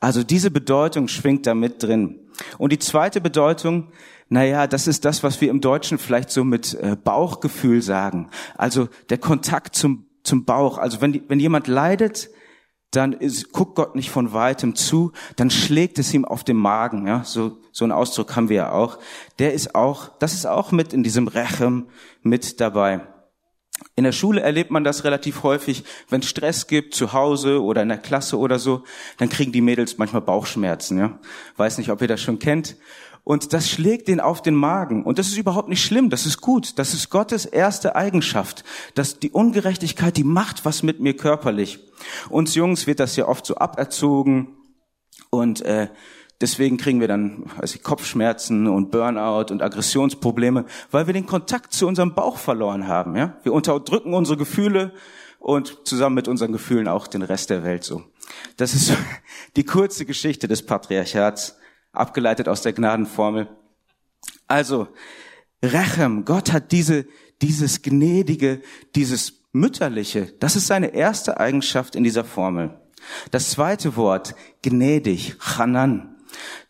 Also 0.00 0.22
diese 0.22 0.50
Bedeutung 0.50 1.08
schwingt 1.08 1.46
da 1.46 1.54
mit 1.54 1.82
drin. 1.82 2.20
Und 2.58 2.72
die 2.72 2.78
zweite 2.78 3.20
Bedeutung, 3.20 3.92
naja, 4.28 4.66
das 4.66 4.86
ist 4.86 5.04
das, 5.04 5.22
was 5.22 5.40
wir 5.40 5.50
im 5.50 5.60
Deutschen 5.60 5.98
vielleicht 5.98 6.30
so 6.30 6.44
mit 6.44 6.74
äh, 6.74 6.96
Bauchgefühl 7.02 7.80
sagen. 7.80 8.28
Also 8.56 8.88
der 9.08 9.18
Kontakt 9.18 9.74
zum 9.74 10.05
zum 10.26 10.44
Bauch. 10.44 10.78
Also 10.78 11.00
wenn, 11.00 11.22
wenn 11.28 11.40
jemand 11.40 11.66
leidet, 11.66 12.30
dann 12.90 13.12
ist, 13.12 13.52
guckt 13.52 13.74
Gott 13.74 13.94
nicht 13.94 14.10
von 14.10 14.32
weitem 14.32 14.74
zu, 14.74 15.12
dann 15.36 15.50
schlägt 15.50 15.98
es 15.98 16.14
ihm 16.14 16.24
auf 16.24 16.44
den 16.44 16.56
Magen. 16.56 17.06
Ja, 17.06 17.24
so 17.24 17.58
so 17.76 17.84
einen 17.84 17.92
Ausdruck 17.92 18.34
haben 18.36 18.48
wir 18.48 18.56
ja 18.56 18.72
auch. 18.72 18.98
Der 19.38 19.52
ist 19.52 19.74
auch, 19.74 20.08
das 20.18 20.32
ist 20.32 20.46
auch 20.46 20.72
mit 20.72 20.94
in 20.94 21.02
diesem 21.02 21.28
Rechem 21.28 21.88
mit 22.22 22.58
dabei. 22.58 23.02
In 23.96 24.04
der 24.04 24.12
Schule 24.12 24.40
erlebt 24.40 24.70
man 24.70 24.82
das 24.82 25.04
relativ 25.04 25.42
häufig, 25.42 25.84
wenn 26.08 26.20
es 26.22 26.28
Stress 26.30 26.66
gibt, 26.66 26.94
zu 26.94 27.12
Hause 27.12 27.62
oder 27.62 27.82
in 27.82 27.90
der 27.90 27.98
Klasse 27.98 28.38
oder 28.38 28.58
so, 28.58 28.84
dann 29.18 29.28
kriegen 29.28 29.52
die 29.52 29.60
Mädels 29.60 29.98
manchmal 29.98 30.22
Bauchschmerzen. 30.22 30.98
Ja, 30.98 31.18
weiß 31.58 31.76
nicht, 31.76 31.90
ob 31.90 32.00
ihr 32.00 32.08
das 32.08 32.22
schon 32.22 32.38
kennt 32.38 32.76
und 33.28 33.52
das 33.52 33.68
schlägt 33.68 34.06
den 34.06 34.20
auf 34.20 34.40
den 34.40 34.54
Magen. 34.54 35.02
Und 35.02 35.18
das 35.18 35.26
ist 35.26 35.36
überhaupt 35.36 35.68
nicht 35.68 35.84
schlimm, 35.84 36.10
das 36.10 36.26
ist 36.26 36.40
gut. 36.40 36.78
Das 36.78 36.94
ist 36.94 37.10
Gottes 37.10 37.44
erste 37.44 37.96
Eigenschaft. 37.96 38.62
Dass 38.94 39.18
die 39.18 39.32
Ungerechtigkeit, 39.32 40.16
die 40.16 40.22
macht 40.22 40.64
was 40.64 40.84
mit 40.84 41.00
mir 41.00 41.16
körperlich. 41.16 41.80
Uns 42.30 42.54
Jungs 42.54 42.86
wird 42.86 43.00
das 43.00 43.16
ja 43.16 43.26
oft 43.26 43.44
so 43.44 43.56
aberzogen 43.56 44.54
und 45.28 45.60
äh, 45.62 45.88
deswegen 46.40 46.76
kriegen 46.76 47.00
wir 47.00 47.08
dann 47.08 47.50
weiß 47.56 47.74
ich, 47.74 47.82
Kopfschmerzen 47.82 48.68
und 48.68 48.92
Burnout 48.92 49.52
und 49.52 49.60
Aggressionsprobleme, 49.60 50.64
weil 50.92 51.08
wir 51.08 51.12
den 51.12 51.26
Kontakt 51.26 51.72
zu 51.72 51.88
unserem 51.88 52.14
Bauch 52.14 52.36
verloren 52.36 52.86
haben. 52.86 53.16
Ja? 53.16 53.38
Wir 53.42 53.52
unterdrücken 53.52 54.14
unsere 54.14 54.38
Gefühle 54.38 54.92
und 55.40 55.78
zusammen 55.82 56.14
mit 56.14 56.28
unseren 56.28 56.52
Gefühlen 56.52 56.86
auch 56.86 57.08
den 57.08 57.22
Rest 57.22 57.50
der 57.50 57.64
Welt 57.64 57.82
so. 57.82 58.04
Das 58.56 58.72
ist 58.72 58.92
die 59.56 59.64
kurze 59.64 60.06
Geschichte 60.06 60.46
des 60.46 60.64
Patriarchats 60.64 61.56
abgeleitet 61.96 62.48
aus 62.48 62.62
der 62.62 62.72
Gnadenformel. 62.72 63.48
Also, 64.46 64.88
Rechem, 65.62 66.24
Gott 66.24 66.52
hat 66.52 66.72
diese, 66.72 67.06
dieses 67.42 67.82
Gnädige, 67.82 68.60
dieses 68.94 69.44
Mütterliche, 69.52 70.32
das 70.38 70.56
ist 70.56 70.66
seine 70.66 70.94
erste 70.94 71.40
Eigenschaft 71.40 71.96
in 71.96 72.04
dieser 72.04 72.24
Formel. 72.24 72.78
Das 73.30 73.50
zweite 73.50 73.96
Wort, 73.96 74.34
gnädig, 74.62 75.36
Chanan. 75.38 76.16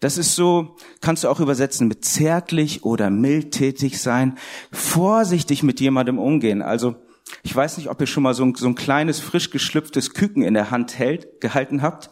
Das 0.00 0.18
ist 0.18 0.37
so, 0.37 0.76
kannst 1.00 1.25
du 1.25 1.28
auch 1.28 1.40
übersetzen 1.40 1.88
mit 1.88 2.04
zärtlich 2.04 2.85
oder 2.85 3.11
mildtätig 3.11 4.00
sein, 4.00 4.38
vorsichtig 4.71 5.62
mit 5.62 5.80
jemandem 5.80 6.18
umgehen. 6.18 6.62
Also, 6.62 6.97
ich 7.42 7.54
weiß 7.54 7.78
nicht, 7.78 7.88
ob 7.88 8.00
ihr 8.00 8.06
schon 8.06 8.23
mal 8.23 8.35
so 8.35 8.45
ein, 8.45 8.54
so 8.54 8.66
ein 8.66 8.75
kleines, 8.75 9.18
frisch 9.18 9.50
geschlüpftes 9.50 10.14
Küken 10.14 10.42
in 10.42 10.54
der 10.54 10.71
Hand 10.71 10.99
hält, 10.99 11.40
gehalten 11.40 11.83
habt. 11.83 12.11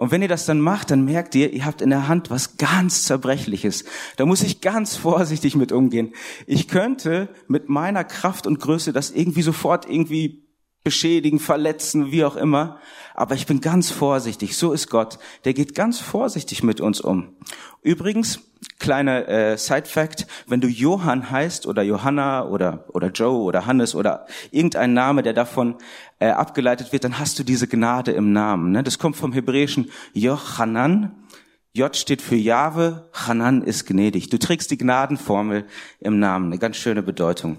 Und 0.00 0.12
wenn 0.12 0.22
ihr 0.22 0.28
das 0.28 0.46
dann 0.46 0.62
macht, 0.62 0.90
dann 0.90 1.04
merkt 1.04 1.34
ihr, 1.34 1.52
ihr 1.52 1.66
habt 1.66 1.82
in 1.82 1.90
der 1.90 2.08
Hand 2.08 2.30
was 2.30 2.56
ganz 2.56 3.04
Zerbrechliches. 3.04 3.84
Da 4.16 4.24
muss 4.24 4.42
ich 4.42 4.62
ganz 4.62 4.96
vorsichtig 4.96 5.56
mit 5.56 5.72
umgehen. 5.72 6.14
Ich 6.46 6.68
könnte 6.68 7.28
mit 7.48 7.68
meiner 7.68 8.02
Kraft 8.02 8.46
und 8.46 8.60
Größe 8.60 8.94
das 8.94 9.10
irgendwie 9.10 9.42
sofort 9.42 9.86
irgendwie 9.90 10.42
beschädigen, 10.82 11.38
verletzen, 11.38 12.10
wie 12.10 12.24
auch 12.24 12.36
immer. 12.36 12.78
Aber 13.14 13.34
ich 13.34 13.46
bin 13.46 13.60
ganz 13.60 13.90
vorsichtig. 13.90 14.56
So 14.56 14.72
ist 14.72 14.88
Gott. 14.88 15.18
Der 15.44 15.52
geht 15.52 15.74
ganz 15.74 16.00
vorsichtig 16.00 16.62
mit 16.62 16.80
uns 16.80 17.00
um. 17.00 17.36
Übrigens, 17.82 18.40
kleiner 18.78 19.28
äh, 19.28 19.58
Side-Fact, 19.58 20.26
wenn 20.46 20.60
du 20.60 20.68
Johann 20.68 21.30
heißt 21.30 21.66
oder 21.66 21.82
Johanna 21.82 22.46
oder, 22.46 22.86
oder 22.88 23.08
Joe 23.08 23.42
oder 23.42 23.66
Hannes 23.66 23.94
oder 23.94 24.26
irgendein 24.50 24.94
Name, 24.94 25.22
der 25.22 25.32
davon 25.32 25.76
äh, 26.18 26.28
abgeleitet 26.28 26.92
wird, 26.92 27.04
dann 27.04 27.18
hast 27.18 27.38
du 27.38 27.42
diese 27.42 27.68
Gnade 27.68 28.12
im 28.12 28.32
Namen. 28.32 28.72
Ne? 28.72 28.82
Das 28.82 28.98
kommt 28.98 29.16
vom 29.16 29.32
hebräischen 29.32 29.90
Jochanan. 30.12 31.26
J 31.72 31.94
steht 31.94 32.20
für 32.20 32.36
Jahwe, 32.36 33.08
Hanan 33.12 33.62
ist 33.62 33.86
gnädig. 33.86 34.28
Du 34.28 34.38
trägst 34.38 34.70
die 34.72 34.78
Gnadenformel 34.78 35.66
im 36.00 36.18
Namen, 36.18 36.46
eine 36.46 36.58
ganz 36.58 36.76
schöne 36.76 37.02
Bedeutung. 37.02 37.58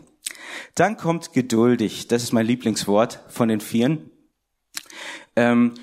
Dann 0.76 0.98
kommt 0.98 1.34
geduldig, 1.34 2.08
das 2.08 2.24
ist 2.24 2.34
mein 2.34 2.46
Lieblingswort 2.46 3.20
von 3.30 3.50
den 3.50 3.62
Vieren. 3.62 4.10
Ähm, 5.36 5.74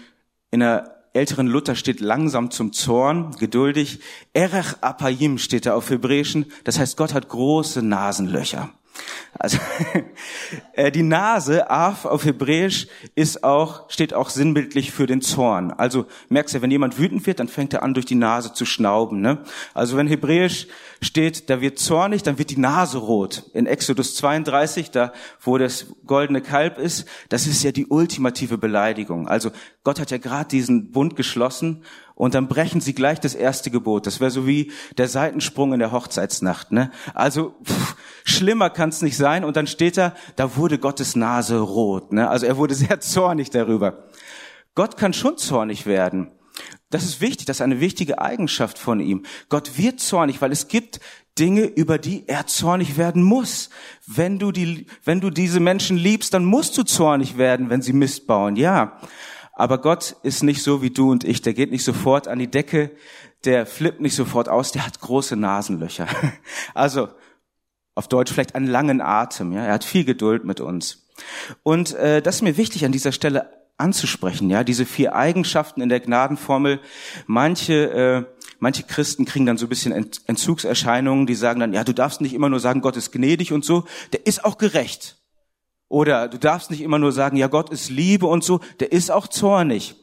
in 0.50 0.61
der 0.61 1.05
älteren 1.12 1.47
Luther 1.47 1.75
steht 1.75 2.00
langsam 2.00 2.50
zum 2.50 2.73
Zorn, 2.73 3.33
geduldig. 3.38 4.00
Erech 4.33 4.76
apayim 4.81 5.38
steht 5.38 5.67
da 5.67 5.75
auf 5.75 5.90
Hebräischen, 5.90 6.47
das 6.64 6.78
heißt, 6.78 6.97
Gott 6.97 7.14
hat 7.14 7.28
große 7.28 7.83
Nasenlöcher. 7.83 8.73
Also 9.38 9.59
äh, 10.73 10.90
die 10.90 11.02
Nase, 11.02 11.71
Af 11.71 12.05
auf 12.05 12.25
Hebräisch, 12.25 12.88
ist 13.14 13.45
auch, 13.45 13.90
steht 13.90 14.14
auch 14.14 14.31
sinnbildlich 14.31 14.90
für 14.90 15.07
den 15.07 15.21
Zorn. 15.21 15.71
Also 15.71 16.07
merkst 16.28 16.55
du, 16.55 16.62
wenn 16.62 16.71
jemand 16.71 16.99
wütend 16.99 17.26
wird, 17.26 17.40
dann 17.40 17.49
fängt 17.49 17.75
er 17.75 17.83
an, 17.83 17.95
durch 17.95 18.07
die 18.07 18.14
Nase 18.14 18.52
zu 18.52 18.64
schnauben. 18.64 19.21
Ne? 19.21 19.38
Also 19.75 19.97
wenn 19.97 20.09
Hebräisch 20.09 20.67
steht, 21.00 21.50
da 21.50 21.61
wird 21.61 21.78
zornig, 21.78 22.23
dann 22.23 22.38
wird 22.38 22.50
die 22.50 22.59
Nase 22.59 22.99
rot. 22.99 23.45
In 23.55 23.67
Exodus 23.67 24.14
32, 24.17 24.90
da 24.90 25.12
wo 25.40 25.59
das 25.59 25.87
goldene 26.07 26.40
Kalb 26.40 26.78
ist, 26.78 27.07
das 27.28 27.47
ist 27.47 27.62
ja 27.62 27.73
die 27.73 27.87
ultimative 27.87 28.59
Beleidigung. 28.59 29.28
Also 29.28 29.50
Gott 29.85 30.00
hat 30.00 30.11
ja 30.11 30.19
gerade 30.19 30.49
diesen 30.49 30.90
Bund 30.90 31.17
geschlossen 31.17 31.85
und 32.18 32.34
dann 32.34 32.48
brechen 32.48 32.80
sie 32.80 32.94
gleich 32.94 33.20
das 33.20 33.37
erste 33.37 33.70
Gebot. 33.70 34.04
Das 34.04 34.18
wäre 34.18 34.32
so 34.32 34.44
wie 34.44 34.72
der 34.98 35.06
Seitensprung 35.06 35.72
in 35.72 35.78
der 35.78 35.92
Hochzeitsnacht. 35.92 36.72
Ne? 36.72 36.90
Also 37.14 37.54
pff, 37.62 37.94
schlimmer 38.25 38.70
kann 38.70 38.88
es 38.88 39.02
nicht 39.02 39.16
sein. 39.16 39.44
Und 39.44 39.56
dann 39.56 39.68
steht 39.68 39.96
da, 39.96 40.14
da 40.34 40.56
wurde 40.56 40.80
Gottes 40.80 41.14
Nase 41.14 41.60
rot. 41.60 42.12
Ne? 42.12 42.28
Also 42.28 42.46
er 42.46 42.56
wurde 42.56 42.75
sehr 42.75 42.98
zornig 42.98 43.50
darüber. 43.50 44.08
Gott 44.75 44.96
kann 44.96 45.12
schon 45.12 45.38
zornig 45.38 45.87
werden. 45.87 46.32
Das 46.90 47.04
ist 47.04 47.20
wichtig, 47.20 47.46
das 47.46 47.58
ist 47.58 47.62
eine 47.62 47.78
wichtige 47.78 48.20
Eigenschaft 48.20 48.78
von 48.78 48.98
ihm. 48.98 49.25
Gott 49.48 49.78
wird 49.78 50.00
zornig, 50.00 50.42
weil 50.42 50.50
es 50.50 50.66
gibt 50.66 50.98
Dinge, 51.38 51.66
über 51.66 51.98
die 51.98 52.25
er 52.26 52.48
zornig 52.48 52.96
werden 52.96 53.22
muss. 53.22 53.70
Wenn 54.08 54.40
du 54.40 54.50
die, 54.50 54.87
wenn 55.04 55.20
du 55.20 55.30
diese 55.30 55.60
Menschen 55.60 55.96
liebst, 55.96 56.34
dann 56.34 56.44
musst 56.44 56.76
du 56.76 56.82
zornig 56.82 57.38
werden, 57.38 57.70
wenn 57.70 57.80
sie 57.80 57.92
Mist 57.92 58.26
bauen. 58.26 58.56
Ja. 58.56 58.98
Aber 59.59 59.79
Gott 59.79 60.15
ist 60.23 60.45
nicht 60.45 60.62
so 60.62 60.83
wie 60.83 60.91
du 60.91 61.11
und 61.11 61.25
ich. 61.25 61.43
Der 61.43 61.53
geht 61.53 61.73
nicht 61.73 61.85
sofort 61.85 62.29
an 62.29 62.38
die 62.38 62.50
Decke, 62.50 62.93
der 63.45 63.67
flippt 63.67 64.00
nicht 64.00 64.15
sofort 64.15 64.49
aus, 64.49 64.71
der 64.71 64.87
hat 64.87 65.00
große 65.00 65.37
Nasenlöcher. 65.37 66.07
Also 66.75 67.09
auf 67.97 68.07
Deutsch 68.07 68.33
vielleicht 68.33 68.55
einen 68.55 68.69
langen 68.69 69.00
Atem. 69.00 69.53
Ja, 69.53 69.65
er 69.65 69.75
hat 69.75 69.83
viel 69.83 70.05
Geduld 70.05 70.45
mit 70.45 70.61
uns. 70.61 71.09
Und 71.65 71.95
äh, 71.95 72.23
das 72.23 72.37
ist 72.37 72.43
mir 72.43 72.57
wichtig 72.57 72.85
an 72.85 72.93
dieser 72.93 73.11
Stelle 73.11 73.50
anzusprechen. 73.77 74.49
Ja, 74.49 74.62
diese 74.62 74.87
vier 74.87 75.17
Eigenschaften 75.17 75.81
in 75.81 75.88
der 75.88 75.99
Gnadenformel. 75.99 76.79
Manche 77.27 77.91
äh, 77.91 78.25
manche 78.61 78.85
Christen 78.85 79.25
kriegen 79.25 79.47
dann 79.47 79.59
so 79.59 79.67
ein 79.67 79.71
bisschen 79.71 79.93
Entzugserscheinungen. 80.27 81.27
Die 81.27 81.35
sagen 81.35 81.59
dann, 81.59 81.73
ja, 81.73 81.83
du 81.83 81.93
darfst 81.93 82.21
nicht 82.21 82.35
immer 82.35 82.49
nur 82.49 82.61
sagen, 82.61 82.81
Gott 82.81 82.97
ist 82.97 83.11
gnädig 83.11 83.53
und 83.53 83.65
so. 83.65 83.85
Der 84.12 84.25
ist 84.25 84.45
auch 84.45 84.57
gerecht. 84.57 85.17
Oder 85.88 86.28
du 86.28 86.38
darfst 86.38 86.71
nicht 86.71 86.83
immer 86.83 86.99
nur 86.99 87.12
sagen, 87.12 87.37
ja, 87.37 87.47
Gott 87.47 87.71
ist 87.71 87.90
Liebe 87.90 88.26
und 88.26 88.45
so, 88.45 88.61
der 88.80 88.92
ist 88.92 89.11
auch 89.11 89.26
zornig. 89.26 89.97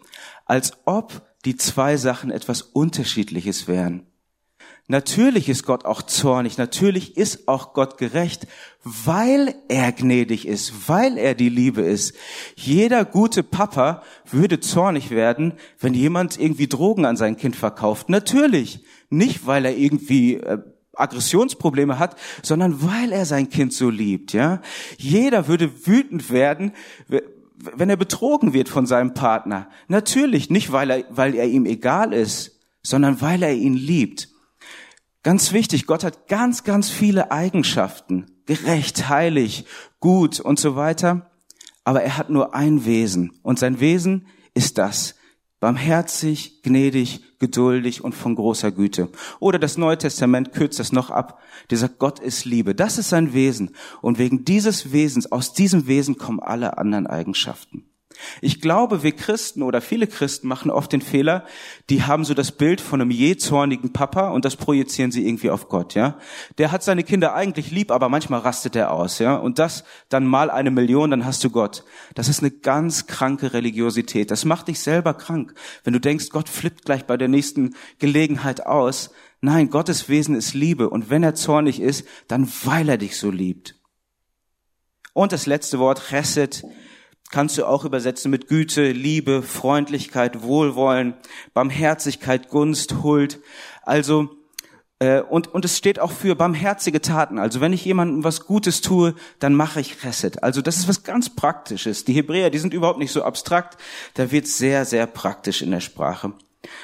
Als 0.46 0.74
ob 0.86 1.22
die 1.46 1.56
zwei 1.56 1.98
Sachen 1.98 2.32
etwas 2.32 2.62
Unterschiedliches 2.62 3.68
wären. 3.68 4.08
Natürlich 4.88 5.50
ist 5.50 5.66
Gott 5.66 5.84
auch 5.86 6.04
zornig, 6.04 6.60
natürlich 6.60 7.18
ist 7.18 7.48
auch 7.48 7.74
Gott 7.74 7.98
gerecht, 7.98 8.46
weil 8.84 9.56
er 9.68 9.92
gnädig 9.92 10.48
ist, 10.48 10.88
weil 10.88 11.18
er 11.18 11.34
die 11.34 11.50
Liebe 11.50 11.82
ist. 11.82 12.16
Jeder 12.56 13.04
gute 13.04 13.42
Papa 13.42 14.04
würde 14.30 14.60
zornig 14.60 15.10
werden, 15.10 15.54
wenn 15.80 15.96
jemand 15.96 16.40
irgendwie 16.40 16.68
Drogen 16.68 17.06
an 17.06 17.18
sein 17.18 17.36
Kind 17.36 17.56
verkauft. 17.56 18.10
Natürlich. 18.10 18.86
Nicht, 19.10 19.48
weil 19.48 19.66
er 19.66 19.76
irgendwie 19.76 20.36
äh, 20.36 20.60
Aggressionsprobleme 20.96 22.00
hat, 22.00 22.16
sondern 22.42 22.82
weil 22.82 23.12
er 23.12 23.26
sein 23.26 23.50
Kind 23.50 23.74
so 23.74 23.90
liebt, 23.90 24.34
ja. 24.34 24.62
Jeder 24.98 25.48
würde 25.48 25.88
wütend 25.88 26.30
werden, 26.30 26.74
wenn 27.58 27.90
er 27.90 27.98
betrogen 27.98 28.54
wird 28.54 28.70
von 28.70 28.86
seinem 28.86 29.14
Partner. 29.14 29.70
Natürlich 29.88 30.50
nicht, 30.50 30.72
weil 30.72 30.90
er, 30.90 31.04
weil 31.10 31.36
er 31.36 31.46
ihm 31.46 31.66
egal 31.66 32.14
ist, 32.14 32.60
sondern 32.84 33.22
weil 33.22 33.44
er 33.44 33.54
ihn 33.54 33.74
liebt. 33.74 34.30
Ganz 35.24 35.54
wichtig, 35.54 35.88
Gott 35.88 36.04
hat 36.04 36.28
ganz, 36.28 36.64
ganz 36.64 36.90
viele 36.90 37.32
Eigenschaften. 37.32 38.28
Gerecht, 38.46 39.10
heilig, 39.10 39.66
gut 40.00 40.40
und 40.40 40.60
so 40.60 40.76
weiter. 40.76 41.32
Aber 41.84 42.04
er 42.04 42.18
hat 42.18 42.30
nur 42.30 42.54
ein 42.54 42.86
Wesen. 42.86 43.40
Und 43.42 43.58
sein 43.58 43.80
Wesen 43.80 44.28
ist 44.54 44.78
das. 44.78 45.16
Barmherzig, 45.60 46.62
gnädig, 46.64 47.40
geduldig 47.40 48.04
und 48.04 48.14
von 48.14 48.36
großer 48.36 48.72
Güte. 48.72 49.10
Oder 49.40 49.58
das 49.58 49.78
Neue 49.78 49.98
Testament 49.98 50.52
kürzt 50.54 50.80
das 50.80 50.92
noch 50.92 51.10
ab. 51.10 51.42
Dieser 51.72 51.90
Gott 51.90 52.20
ist 52.20 52.46
Liebe. 52.46 52.76
Das 52.76 52.98
ist 52.98 53.10
sein 53.10 53.34
Wesen. 53.34 53.76
Und 54.02 54.20
wegen 54.20 54.46
dieses 54.46 54.92
Wesens, 54.92 55.32
aus 55.32 55.54
diesem 55.54 55.88
Wesen 55.88 56.18
kommen 56.18 56.40
alle 56.40 56.78
anderen 56.78 57.08
Eigenschaften. 57.08 57.90
Ich 58.42 58.62
glaube, 58.62 59.04
wir 59.04 59.12
Christen 59.12 59.64
oder 59.64 59.82
viele 59.82 60.08
Christen 60.08 60.48
machen 60.48 60.72
oft 60.72 60.92
den 60.92 61.02
Fehler, 61.02 61.46
die 61.90 62.04
haben 62.04 62.26
so 62.26 62.34
das 62.34 62.52
Bild 62.52 62.82
von 62.82 63.02
einem 63.02 63.12
je 63.12 63.38
zornigen 63.38 63.94
Papa 63.94 64.30
und 64.30 64.46
das 64.46 64.56
projizieren 64.56 65.12
sie 65.12 65.28
irgendwie 65.28 65.50
auf 65.50 65.70
Gott, 65.70 65.96
ja. 65.96 66.18
Der 66.58 66.72
hat 66.72 66.84
seine 66.84 67.04
Kinder 67.04 67.34
eigentlich 67.34 67.72
lieb, 67.72 67.92
aber 67.92 68.10
manchmal 68.10 68.42
rastet 68.42 68.76
er 68.76 68.92
aus, 68.92 69.20
ja. 69.20 69.36
Und 69.36 69.60
das 69.60 69.84
dann 70.10 70.26
mal 70.26 70.50
eine 70.50 70.72
Million, 70.72 71.12
dann 71.12 71.26
hast 71.26 71.44
du 71.44 71.50
Gott. 71.50 71.84
Das 72.14 72.28
ist 72.28 72.42
eine 72.42 72.52
ganz 72.52 73.08
kranke 73.08 73.54
Religiosität. 73.54 74.32
Das 74.32 74.46
macht 74.46 74.68
dich 74.68 74.80
selber 74.80 75.14
krank. 75.14 75.54
Wenn 75.84 75.94
du 75.94 76.00
denkst, 76.00 76.30
Gott 76.30 76.50
flippt 76.50 76.86
gleich 76.86 77.06
bei 77.06 77.18
der 77.18 77.28
nächsten 77.28 77.76
Gelegenheit 78.00 78.66
aus. 78.66 79.12
Nein, 79.42 79.70
Gottes 79.70 80.10
Wesen 80.10 80.36
ist 80.36 80.54
Liebe. 80.54 80.90
Und 80.90 81.10
wenn 81.10 81.24
er 81.24 81.36
zornig 81.36 81.80
ist, 81.80 82.06
dann 82.28 82.52
weil 82.64 82.90
er 82.90 82.98
dich 82.98 83.18
so 83.18 83.30
liebt. 83.30 83.76
Und 85.14 85.32
das 85.32 85.46
letzte 85.46 85.80
Wort, 85.80 86.02
Chesed, 86.10 86.66
kannst 87.32 87.58
du 87.58 87.66
auch 87.66 87.86
übersetzen 87.86 88.32
mit 88.32 88.48
Güte, 88.48 88.92
Liebe, 88.92 89.42
Freundlichkeit, 89.42 90.42
Wohlwollen, 90.42 91.16
Barmherzigkeit, 91.54 92.50
Gunst, 92.50 93.04
Huld. 93.04 93.40
Also 93.84 94.30
äh, 95.00 95.22
und 95.22 95.48
und 95.54 95.66
es 95.66 95.78
steht 95.78 96.00
auch 96.00 96.12
für 96.12 96.36
barmherzige 96.36 97.02
Taten. 97.02 97.40
Also 97.40 97.62
wenn 97.62 97.74
ich 97.74 97.84
jemandem 97.84 98.24
was 98.24 98.46
Gutes 98.46 98.82
tue, 98.82 99.16
dann 99.40 99.54
mache 99.54 99.82
ich 99.82 100.00
Chesed. 100.00 100.44
Also 100.44 100.62
das 100.62 100.78
ist 100.78 100.88
was 100.88 101.04
ganz 101.04 101.36
Praktisches. 101.36 102.06
Die 102.06 102.14
Hebräer, 102.14 102.50
die 102.50 102.60
sind 102.60 102.74
überhaupt 102.74 103.00
nicht 103.00 103.12
so 103.12 103.24
abstrakt. 103.24 103.78
Da 104.14 104.32
wird 104.32 104.48
sehr 104.48 104.86
sehr 104.86 105.08
praktisch 105.08 105.62
in 105.62 105.72
der 105.72 105.82
Sprache. 105.82 106.34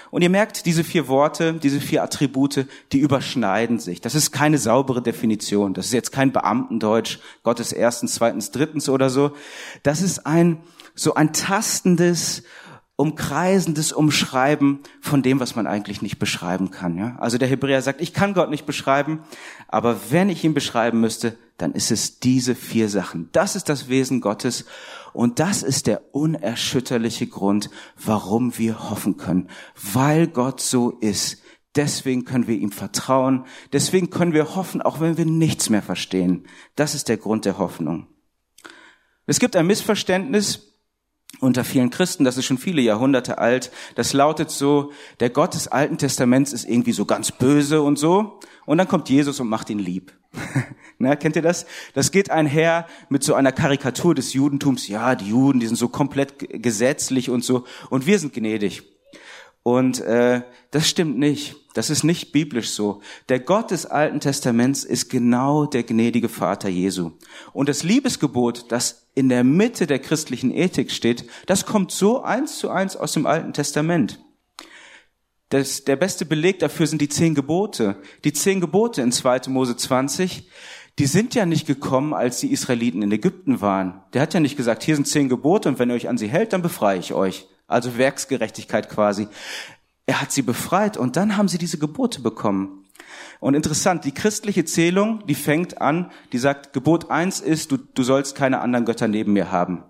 Und 0.10 0.22
ihr 0.22 0.30
merkt, 0.30 0.66
diese 0.66 0.84
vier 0.84 1.08
Worte, 1.08 1.54
diese 1.54 1.80
vier 1.80 2.04
Attribute, 2.04 2.66
die 2.92 3.00
überschneiden 3.00 3.80
sich. 3.80 4.02
Das 4.02 4.16
ist 4.16 4.32
keine 4.32 4.58
saubere 4.58 5.02
Definition. 5.02 5.74
Das 5.74 5.88
ist 5.88 5.94
jetzt 5.94 6.12
kein 6.12 6.32
Beamtendeutsch, 6.32 7.20
Gottes 7.44 7.72
erstens, 7.72 8.16
zweitens, 8.16 8.52
drittens 8.52 8.90
oder 8.90 9.10
so. 9.10 9.32
Das 9.84 10.02
ist 10.02 10.26
ein, 10.26 10.62
so 10.96 11.14
ein 11.14 11.34
tastendes, 11.34 12.44
umkreisendes 13.02 13.94
Umschreiben 13.94 14.82
von 15.02 15.24
dem, 15.24 15.40
was 15.40 15.56
man 15.56 15.66
eigentlich 15.66 16.04
nicht 16.04 16.20
beschreiben 16.20 16.70
kann. 16.70 17.00
Ja? 17.00 17.16
Also 17.18 17.40
der 17.40 17.48
Hebräer 17.48 17.82
sagt, 17.82 18.00
ich 18.00 18.14
kann 18.14 18.36
Gott 18.36 18.52
nicht 18.52 18.68
beschreiben, 18.68 19.22
aber 19.68 19.98
wenn 20.12 20.30
ich 20.30 20.44
ihn 20.44 20.54
beschreiben 20.54 21.02
müsste, 21.02 21.36
dann 21.58 21.74
ist 21.74 21.90
es 21.90 22.20
diese 22.20 22.54
vier 22.54 22.90
Sachen. 22.90 23.30
Das 23.32 23.56
ist 23.56 23.70
das 23.70 23.90
Wesen 23.90 24.22
Gottes 24.22 24.66
und 25.14 25.40
das 25.40 25.64
ist 25.64 25.88
der 25.88 26.14
unerschütterliche 26.14 27.26
Grund, 27.26 27.72
warum 27.98 28.58
wir 28.60 28.92
hoffen 28.92 29.18
können, 29.18 29.50
weil 29.94 30.28
Gott 30.28 30.62
so 30.62 30.92
ist. 30.92 31.42
Deswegen 31.76 32.24
können 32.24 32.46
wir 32.46 32.58
ihm 32.58 32.72
vertrauen, 32.72 33.46
deswegen 33.74 34.12
können 34.12 34.34
wir 34.34 34.56
hoffen, 34.56 34.84
auch 34.84 35.00
wenn 35.00 35.18
wir 35.18 35.26
nichts 35.26 35.72
mehr 35.72 35.82
verstehen. 35.82 36.46
Das 36.76 36.94
ist 36.94 37.10
der 37.10 37.18
Grund 37.18 37.46
der 37.46 37.58
Hoffnung. 37.58 38.06
Es 39.26 39.40
gibt 39.40 39.56
ein 39.56 39.66
Missverständnis, 39.66 40.71
unter 41.40 41.64
vielen 41.64 41.90
Christen, 41.90 42.24
das 42.24 42.38
ist 42.38 42.46
schon 42.46 42.58
viele 42.58 42.82
Jahrhunderte 42.82 43.38
alt. 43.38 43.72
Das 43.96 44.14
lautet 44.14 44.52
so, 44.52 44.92
der 45.20 45.30
Gott 45.30 45.54
des 45.54 45.68
Alten 45.68 45.98
Testaments 45.98 46.54
ist 46.54 46.66
irgendwie 46.66 46.92
so 46.92 47.06
ganz 47.06 47.32
böse 47.32 47.82
und 47.82 47.98
so. 47.98 48.40
Und 48.66 48.78
dann 48.78 48.88
kommt 48.88 49.10
Jesus 49.10 49.40
und 49.40 49.48
macht 49.48 49.70
ihn 49.70 49.80
lieb. 49.80 50.14
Na, 50.98 51.16
kennt 51.16 51.36
ihr 51.36 51.42
das? 51.42 51.66
Das 51.94 52.12
geht 52.12 52.30
einher 52.30 52.86
mit 53.10 53.24
so 53.24 53.34
einer 53.34 53.52
Karikatur 53.52 54.14
des 54.14 54.34
Judentums. 54.34 54.88
Ja, 54.88 55.16
die 55.16 55.30
Juden, 55.30 55.60
die 55.60 55.68
sind 55.68 55.78
so 55.78 55.90
komplett 55.90 56.62
gesetzlich 56.62 57.30
und 57.30 57.44
so. 57.44 57.66
Und 57.90 58.06
wir 58.06 58.20
sind 58.20 58.34
gnädig. 58.34 58.84
Und 59.64 60.02
äh, 60.02 60.42
das 60.72 60.90
stimmt 60.90 61.18
nicht. 61.18 61.56
Das 61.74 61.90
ist 61.90 62.04
nicht 62.04 62.32
biblisch 62.32 62.72
so. 62.72 63.02
Der 63.30 63.40
Gott 63.40 63.72
des 63.72 63.86
Alten 63.86 64.20
Testaments 64.20 64.84
ist 64.84 65.10
genau 65.10 65.66
der 65.66 65.84
gnädige 65.84 66.30
Vater 66.30 66.68
Jesu. 66.68 67.12
Und 67.54 67.70
das 67.70 67.84
Liebesgebot, 67.84 68.72
das 68.72 69.08
in 69.14 69.30
der 69.30 69.44
Mitte 69.44 69.88
der 69.88 70.00
christlichen 70.00 70.52
Ethik 70.52 70.92
steht, 70.92 71.26
das 71.46 71.66
kommt 71.66 71.92
so 71.92 72.22
eins 72.22 72.58
zu 72.58 72.70
eins 72.70 72.96
aus 72.96 73.14
dem 73.14 73.26
Alten 73.26 73.54
Testament. 73.54 74.20
Das, 75.50 75.84
der 75.84 75.98
beste 75.98 76.26
Beleg 76.26 76.60
dafür 76.60 76.88
sind 76.88 77.02
die 77.02 77.10
zehn 77.10 77.36
Gebote. 77.36 77.98
Die 78.24 78.34
zehn 78.34 78.62
Gebote 78.62 79.02
in 79.02 79.12
2. 79.12 79.42
Mose 79.50 79.76
20, 79.76 80.50
die 80.98 81.06
sind 81.06 81.36
ja 81.36 81.46
nicht 81.46 81.68
gekommen, 81.68 82.14
als 82.14 82.40
die 82.40 82.52
Israeliten 82.52 83.02
in 83.02 83.12
Ägypten 83.12 83.62
waren. 83.62 84.02
Der 84.14 84.22
hat 84.22 84.34
ja 84.34 84.40
nicht 84.40 84.58
gesagt, 84.58 84.84
hier 84.84 84.96
sind 84.96 85.08
zehn 85.08 85.30
Gebote 85.30 85.70
und 85.70 85.78
wenn 85.78 85.90
ihr 85.90 85.96
euch 85.96 86.10
an 86.10 86.18
sie 86.18 86.30
hält, 86.30 86.54
dann 86.54 86.62
befreie 86.62 87.00
ich 87.00 87.14
euch. 87.14 87.48
Also 87.72 87.98
Werksgerechtigkeit 87.98 88.90
quasi. 88.90 89.28
Er 90.06 90.22
hat 90.22 90.32
sie 90.32 90.42
befreit 90.42 90.98
und 90.98 91.16
dann 91.16 91.38
haben 91.38 91.48
sie 91.48 91.58
diese 91.58 91.78
Gebote 91.78 92.22
bekommen. 92.22 92.86
Und 93.40 93.56
interessant, 93.56 94.06
die 94.06 94.14
christliche 94.14 94.66
Zählung, 94.66 95.26
die 95.26 95.36
fängt 95.36 95.82
an, 95.82 96.12
die 96.32 96.38
sagt, 96.38 96.74
Gebot 96.74 97.10
eins 97.10 97.40
ist, 97.40 97.72
du, 97.72 97.78
du 97.78 98.04
sollst 98.04 98.36
keine 98.36 98.60
anderen 98.60 98.86
Götter 98.86 99.08
neben 99.08 99.34
mir 99.34 99.52
haben. 99.52 99.84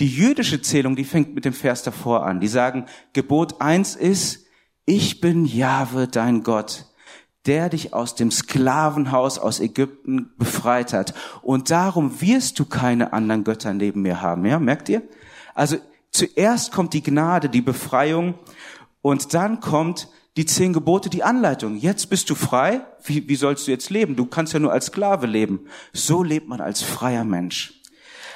Die 0.00 0.08
jüdische 0.08 0.62
Zählung, 0.62 0.96
die 0.96 1.04
fängt 1.04 1.34
mit 1.34 1.44
dem 1.44 1.52
Vers 1.52 1.82
davor 1.82 2.24
an. 2.24 2.40
Die 2.40 2.48
sagen, 2.48 2.86
Gebot 3.12 3.60
eins 3.60 3.96
ist, 3.96 4.46
ich 4.86 5.20
bin 5.20 5.44
Jahwe, 5.44 6.08
dein 6.08 6.42
Gott, 6.42 6.86
der 7.46 7.68
dich 7.68 7.92
aus 7.92 8.14
dem 8.14 8.30
Sklavenhaus 8.30 9.38
aus 9.38 9.60
Ägypten 9.60 10.30
befreit 10.38 10.92
hat. 10.92 11.14
Und 11.42 11.70
darum 11.70 12.20
wirst 12.20 12.58
du 12.58 12.64
keine 12.64 13.12
anderen 13.12 13.44
Götter 13.44 13.74
neben 13.74 14.02
mir 14.02 14.22
haben. 14.22 14.46
Ja, 14.46 14.58
merkt 14.58 14.88
ihr? 14.88 15.02
Also 15.54 15.76
zuerst 16.14 16.72
kommt 16.72 16.94
die 16.94 17.02
Gnade, 17.02 17.50
die 17.50 17.60
Befreiung 17.60 18.34
und 19.02 19.34
dann 19.34 19.60
kommt 19.60 20.08
die 20.36 20.46
zehn 20.46 20.72
Gebote, 20.72 21.10
die 21.10 21.22
Anleitung. 21.22 21.76
Jetzt 21.76 22.10
bist 22.10 22.30
du 22.30 22.34
frei. 22.34 22.80
Wie, 23.04 23.28
wie 23.28 23.36
sollst 23.36 23.66
du 23.66 23.70
jetzt 23.70 23.90
leben? 23.90 24.16
Du 24.16 24.26
kannst 24.26 24.52
ja 24.52 24.58
nur 24.58 24.72
als 24.72 24.86
Sklave 24.86 25.26
leben. 25.26 25.66
So 25.92 26.22
lebt 26.22 26.48
man 26.48 26.60
als 26.60 26.82
freier 26.82 27.24
Mensch. 27.24 27.82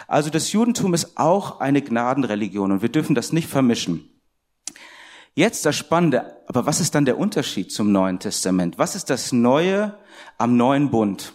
Also 0.06 0.30
das 0.30 0.52
Judentum 0.52 0.94
ist 0.94 1.16
auch 1.18 1.60
eine 1.60 1.82
Gnadenreligion 1.82 2.72
und 2.72 2.82
wir 2.82 2.88
dürfen 2.88 3.14
das 3.14 3.32
nicht 3.32 3.48
vermischen. 3.48 4.08
Jetzt 5.34 5.66
das 5.66 5.76
Spannende, 5.76 6.36
aber 6.46 6.66
was 6.66 6.80
ist 6.80 6.94
dann 6.94 7.04
der 7.04 7.18
Unterschied 7.18 7.70
zum 7.70 7.92
Neuen 7.92 8.18
Testament? 8.18 8.78
Was 8.78 8.94
ist 8.94 9.10
das 9.10 9.32
Neue 9.32 9.96
am 10.36 10.56
neuen 10.56 10.90
Bund? 10.90 11.34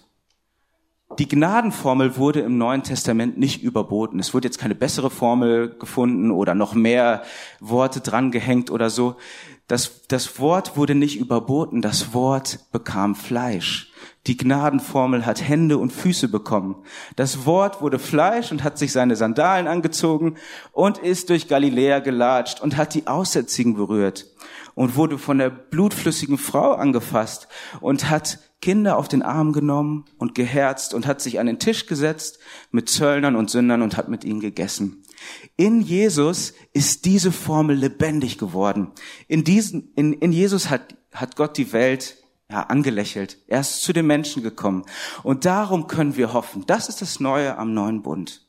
Die 1.19 1.27
Gnadenformel 1.27 2.17
wurde 2.17 2.41
im 2.41 2.57
Neuen 2.57 2.83
Testament 2.83 3.37
nicht 3.37 3.61
überboten. 3.61 4.19
Es 4.19 4.33
wurde 4.33 4.47
jetzt 4.47 4.57
keine 4.57 4.75
bessere 4.75 5.09
Formel 5.09 5.75
gefunden 5.77 6.31
oder 6.31 6.55
noch 6.55 6.73
mehr 6.73 7.23
Worte 7.59 8.01
drangehängt 8.01 8.71
oder 8.71 8.89
so. 8.89 9.15
Das, 9.67 10.07
das 10.07 10.39
Wort 10.39 10.75
wurde 10.75 10.95
nicht 10.95 11.17
überboten, 11.17 11.81
das 11.81 12.13
Wort 12.13 12.59
bekam 12.71 13.15
Fleisch. 13.15 13.91
Die 14.27 14.37
Gnadenformel 14.37 15.25
hat 15.25 15.47
Hände 15.47 15.77
und 15.77 15.91
Füße 15.91 16.27
bekommen. 16.27 16.75
Das 17.15 17.45
Wort 17.45 17.81
wurde 17.81 17.99
Fleisch 17.99 18.51
und 18.51 18.63
hat 18.63 18.77
sich 18.77 18.91
seine 18.91 19.15
Sandalen 19.15 19.67
angezogen 19.67 20.35
und 20.71 20.97
ist 20.97 21.29
durch 21.29 21.47
Galiläa 21.47 21.99
gelatscht 21.99 22.61
und 22.61 22.77
hat 22.77 22.93
die 22.93 23.07
Aussätzigen 23.07 23.75
berührt 23.75 24.32
und 24.75 24.95
wurde 24.95 25.17
von 25.17 25.37
der 25.37 25.49
blutflüssigen 25.49 26.37
Frau 26.37 26.73
angefasst 26.73 27.47
und 27.81 28.09
hat 28.09 28.39
Kinder 28.61 28.97
auf 28.97 29.07
den 29.09 29.21
Arm 29.21 29.51
genommen 29.51 30.05
und 30.17 30.35
geherzt 30.35 30.93
und 30.93 31.05
hat 31.05 31.19
sich 31.19 31.39
an 31.39 31.47
den 31.47 31.59
Tisch 31.59 31.85
gesetzt 31.85 32.39
mit 32.71 32.89
Zöllnern 32.89 33.35
und 33.35 33.49
Sündern 33.49 33.81
und 33.81 33.97
hat 33.97 34.07
mit 34.07 34.23
ihnen 34.23 34.39
gegessen. 34.39 35.03
In 35.57 35.81
Jesus 35.81 36.53
ist 36.71 37.05
diese 37.05 37.31
Formel 37.31 37.75
lebendig 37.75 38.37
geworden. 38.37 38.91
In, 39.27 39.43
diesen, 39.43 39.91
in, 39.95 40.13
in 40.13 40.31
Jesus 40.31 40.69
hat, 40.69 40.95
hat 41.13 41.35
Gott 41.35 41.57
die 41.57 41.73
Welt 41.73 42.23
ja, 42.49 42.61
angelächelt. 42.63 43.37
Er 43.47 43.59
ist 43.59 43.81
zu 43.81 43.93
den 43.93 44.07
Menschen 44.07 44.43
gekommen. 44.43 44.85
Und 45.23 45.43
darum 45.43 45.87
können 45.87 46.15
wir 46.15 46.33
hoffen. 46.33 46.65
Das 46.65 46.87
ist 46.87 47.01
das 47.01 47.19
Neue 47.19 47.57
am 47.57 47.73
neuen 47.73 48.01
Bund. 48.01 48.47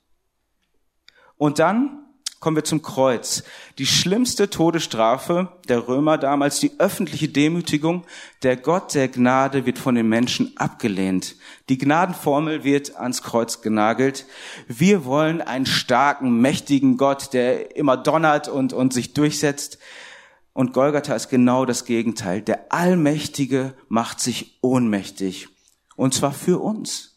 Und 1.36 1.58
dann 1.58 2.03
kommen 2.44 2.56
wir 2.56 2.64
zum 2.64 2.82
Kreuz. 2.82 3.42
Die 3.78 3.86
schlimmste 3.86 4.50
Todesstrafe 4.50 5.48
der 5.66 5.88
Römer 5.88 6.18
damals, 6.18 6.60
die 6.60 6.72
öffentliche 6.78 7.26
Demütigung. 7.26 8.04
Der 8.42 8.58
Gott 8.58 8.94
der 8.94 9.08
Gnade 9.08 9.64
wird 9.64 9.78
von 9.78 9.94
den 9.94 10.10
Menschen 10.10 10.54
abgelehnt. 10.58 11.36
Die 11.70 11.78
Gnadenformel 11.78 12.62
wird 12.62 12.96
ans 12.96 13.22
Kreuz 13.22 13.62
genagelt. 13.62 14.26
Wir 14.68 15.06
wollen 15.06 15.40
einen 15.40 15.64
starken, 15.64 16.38
mächtigen 16.42 16.98
Gott, 16.98 17.32
der 17.32 17.76
immer 17.76 17.96
donnert 17.96 18.48
und, 18.48 18.74
und 18.74 18.92
sich 18.92 19.14
durchsetzt. 19.14 19.78
Und 20.52 20.74
Golgatha 20.74 21.14
ist 21.14 21.30
genau 21.30 21.64
das 21.64 21.86
Gegenteil. 21.86 22.42
Der 22.42 22.70
Allmächtige 22.74 23.72
macht 23.88 24.20
sich 24.20 24.58
ohnmächtig. 24.60 25.48
Und 25.96 26.12
zwar 26.12 26.32
für 26.32 26.60
uns 26.60 27.14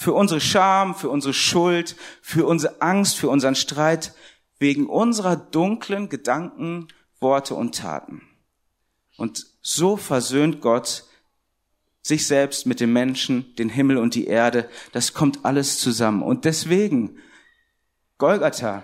für 0.00 0.14
unsere 0.14 0.40
Scham, 0.40 0.94
für 0.94 1.10
unsere 1.10 1.34
Schuld, 1.34 1.94
für 2.22 2.46
unsere 2.46 2.80
Angst, 2.80 3.18
für 3.18 3.28
unseren 3.28 3.54
Streit 3.54 4.14
wegen 4.60 4.86
unserer 4.86 5.34
dunklen 5.34 6.08
Gedanken, 6.08 6.86
Worte 7.18 7.56
und 7.56 7.74
Taten. 7.74 8.22
Und 9.16 9.46
so 9.60 9.96
versöhnt 9.96 10.60
Gott 10.60 11.04
sich 12.02 12.26
selbst 12.26 12.66
mit 12.66 12.80
dem 12.80 12.92
Menschen, 12.92 13.54
den 13.56 13.68
Himmel 13.68 13.98
und 13.98 14.14
die 14.14 14.26
Erde. 14.26 14.68
Das 14.92 15.12
kommt 15.12 15.44
alles 15.44 15.78
zusammen. 15.80 16.22
Und 16.22 16.44
deswegen, 16.44 17.18
Golgatha, 18.18 18.82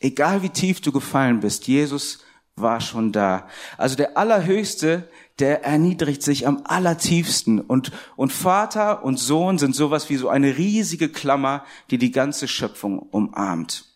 egal 0.00 0.42
wie 0.42 0.48
tief 0.50 0.80
du 0.80 0.92
gefallen 0.92 1.40
bist, 1.40 1.66
Jesus 1.66 2.24
war 2.56 2.80
schon 2.80 3.12
da. 3.12 3.48
Also 3.76 3.96
der 3.96 4.16
Allerhöchste, 4.16 5.08
der 5.38 5.64
erniedrigt 5.64 6.22
sich 6.22 6.46
am 6.46 6.62
allertiefsten. 6.64 7.60
Und, 7.60 7.92
und 8.16 8.32
Vater 8.32 9.04
und 9.04 9.18
Sohn 9.18 9.58
sind 9.58 9.74
sowas 9.74 10.10
wie 10.10 10.16
so 10.16 10.28
eine 10.28 10.56
riesige 10.56 11.08
Klammer, 11.08 11.64
die 11.90 11.98
die 11.98 12.10
ganze 12.10 12.48
Schöpfung 12.48 12.98
umarmt. 12.98 13.87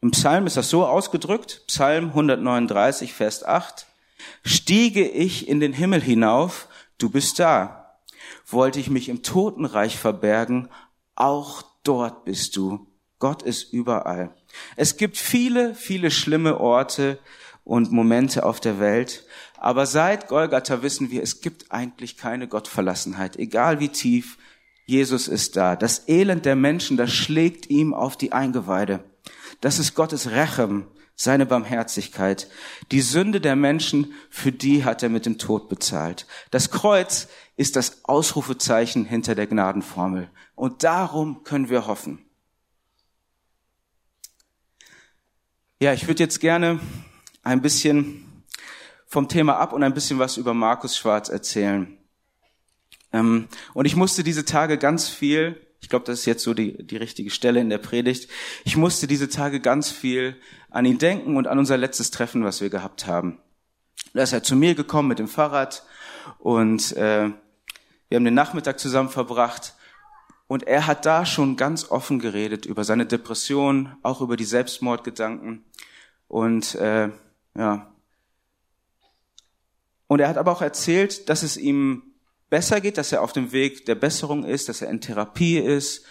Im 0.00 0.12
Psalm 0.12 0.46
ist 0.46 0.56
das 0.56 0.70
so 0.70 0.86
ausgedrückt, 0.86 1.64
Psalm 1.66 2.10
139, 2.10 3.12
Vers 3.12 3.42
8. 3.42 3.86
Stiege 4.44 5.08
ich 5.08 5.48
in 5.48 5.58
den 5.58 5.72
Himmel 5.72 6.00
hinauf, 6.00 6.68
du 6.98 7.10
bist 7.10 7.40
da. 7.40 7.98
Wollte 8.46 8.78
ich 8.78 8.90
mich 8.90 9.08
im 9.08 9.24
Totenreich 9.24 9.98
verbergen, 9.98 10.68
auch 11.16 11.62
dort 11.82 12.24
bist 12.24 12.56
du. 12.56 12.86
Gott 13.18 13.42
ist 13.42 13.72
überall. 13.72 14.36
Es 14.76 14.98
gibt 14.98 15.16
viele, 15.16 15.74
viele 15.74 16.12
schlimme 16.12 16.60
Orte 16.60 17.18
und 17.64 17.90
Momente 17.90 18.46
auf 18.46 18.60
der 18.60 18.78
Welt, 18.78 19.24
aber 19.56 19.84
seit 19.84 20.28
Golgatha 20.28 20.80
wissen 20.82 21.10
wir, 21.10 21.24
es 21.24 21.40
gibt 21.40 21.72
eigentlich 21.72 22.16
keine 22.16 22.46
Gottverlassenheit, 22.46 23.36
egal 23.36 23.80
wie 23.80 23.88
tief, 23.88 24.38
Jesus 24.86 25.26
ist 25.26 25.56
da. 25.56 25.74
Das 25.74 26.08
Elend 26.08 26.46
der 26.46 26.56
Menschen, 26.56 26.96
das 26.96 27.12
schlägt 27.12 27.68
ihm 27.68 27.92
auf 27.92 28.16
die 28.16 28.32
Eingeweide. 28.32 29.04
Das 29.60 29.78
ist 29.78 29.94
Gottes 29.94 30.30
Rechem, 30.30 30.86
seine 31.14 31.46
Barmherzigkeit. 31.46 32.48
Die 32.92 33.00
Sünde 33.00 33.40
der 33.40 33.56
Menschen, 33.56 34.12
für 34.30 34.52
die 34.52 34.84
hat 34.84 35.02
er 35.02 35.08
mit 35.08 35.26
dem 35.26 35.38
Tod 35.38 35.68
bezahlt. 35.68 36.26
Das 36.50 36.70
Kreuz 36.70 37.28
ist 37.56 37.74
das 37.74 38.04
Ausrufezeichen 38.04 39.04
hinter 39.04 39.34
der 39.34 39.48
Gnadenformel. 39.48 40.30
Und 40.54 40.84
darum 40.84 41.42
können 41.42 41.68
wir 41.68 41.86
hoffen. 41.86 42.24
Ja, 45.80 45.92
ich 45.92 46.06
würde 46.06 46.22
jetzt 46.22 46.40
gerne 46.40 46.80
ein 47.42 47.62
bisschen 47.62 48.44
vom 49.06 49.28
Thema 49.28 49.56
ab 49.58 49.72
und 49.72 49.82
ein 49.82 49.94
bisschen 49.94 50.18
was 50.18 50.36
über 50.36 50.54
Markus 50.54 50.96
Schwarz 50.96 51.28
erzählen. 51.28 51.98
Ähm, 53.12 53.48
und 53.74 53.86
ich 53.86 53.96
musste 53.96 54.22
diese 54.22 54.44
Tage 54.44 54.78
ganz 54.78 55.08
viel 55.08 55.67
ich 55.80 55.88
glaube, 55.88 56.04
das 56.06 56.20
ist 56.20 56.26
jetzt 56.26 56.42
so 56.42 56.54
die, 56.54 56.84
die 56.84 56.96
richtige 56.96 57.30
Stelle 57.30 57.60
in 57.60 57.70
der 57.70 57.78
Predigt. 57.78 58.28
Ich 58.64 58.76
musste 58.76 59.06
diese 59.06 59.28
Tage 59.28 59.60
ganz 59.60 59.90
viel 59.90 60.36
an 60.70 60.84
ihn 60.84 60.98
denken 60.98 61.36
und 61.36 61.46
an 61.46 61.58
unser 61.58 61.76
letztes 61.76 62.10
Treffen, 62.10 62.44
was 62.44 62.60
wir 62.60 62.70
gehabt 62.70 63.06
haben. 63.06 63.38
Da 64.12 64.22
ist 64.22 64.32
er 64.32 64.42
zu 64.42 64.56
mir 64.56 64.74
gekommen 64.74 65.08
mit 65.08 65.18
dem 65.18 65.28
Fahrrad 65.28 65.84
und 66.38 66.96
äh, 66.96 67.30
wir 68.08 68.16
haben 68.16 68.24
den 68.24 68.34
Nachmittag 68.34 68.80
zusammen 68.80 69.10
verbracht 69.10 69.74
und 70.46 70.64
er 70.66 70.86
hat 70.86 71.04
da 71.06 71.26
schon 71.26 71.56
ganz 71.56 71.90
offen 71.90 72.18
geredet 72.18 72.66
über 72.66 72.84
seine 72.84 73.06
Depression, 73.06 73.96
auch 74.02 74.20
über 74.20 74.36
die 74.36 74.44
Selbstmordgedanken 74.44 75.64
und 76.26 76.74
äh, 76.74 77.10
ja. 77.56 77.92
Und 80.06 80.20
er 80.20 80.28
hat 80.28 80.38
aber 80.38 80.52
auch 80.52 80.62
erzählt, 80.62 81.28
dass 81.28 81.42
es 81.42 81.58
ihm 81.58 82.07
besser 82.50 82.80
geht, 82.80 82.98
dass 82.98 83.12
er 83.12 83.22
auf 83.22 83.32
dem 83.32 83.52
Weg 83.52 83.86
der 83.86 83.94
Besserung 83.94 84.44
ist, 84.44 84.68
dass 84.68 84.82
er 84.82 84.90
in 84.90 85.00
Therapie 85.00 85.58
ist 85.58 86.04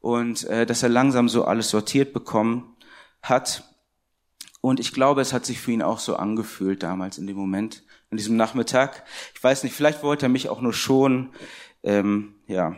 und 0.00 0.44
äh, 0.44 0.66
dass 0.66 0.82
er 0.82 0.88
langsam 0.88 1.28
so 1.28 1.44
alles 1.44 1.70
sortiert 1.70 2.12
bekommen 2.12 2.76
hat. 3.22 3.64
Und 4.60 4.80
ich 4.80 4.92
glaube, 4.92 5.20
es 5.20 5.32
hat 5.32 5.44
sich 5.44 5.60
für 5.60 5.72
ihn 5.72 5.82
auch 5.82 5.98
so 5.98 6.16
angefühlt 6.16 6.82
damals 6.82 7.18
in 7.18 7.26
dem 7.26 7.36
Moment, 7.36 7.82
in 8.10 8.16
diesem 8.16 8.36
Nachmittag. 8.36 9.04
Ich 9.34 9.42
weiß 9.42 9.64
nicht, 9.64 9.74
vielleicht 9.74 10.02
wollte 10.02 10.26
er 10.26 10.28
mich 10.28 10.48
auch 10.48 10.60
nur 10.60 10.72
schon. 10.72 11.30
Ähm, 11.82 12.36
ja, 12.46 12.76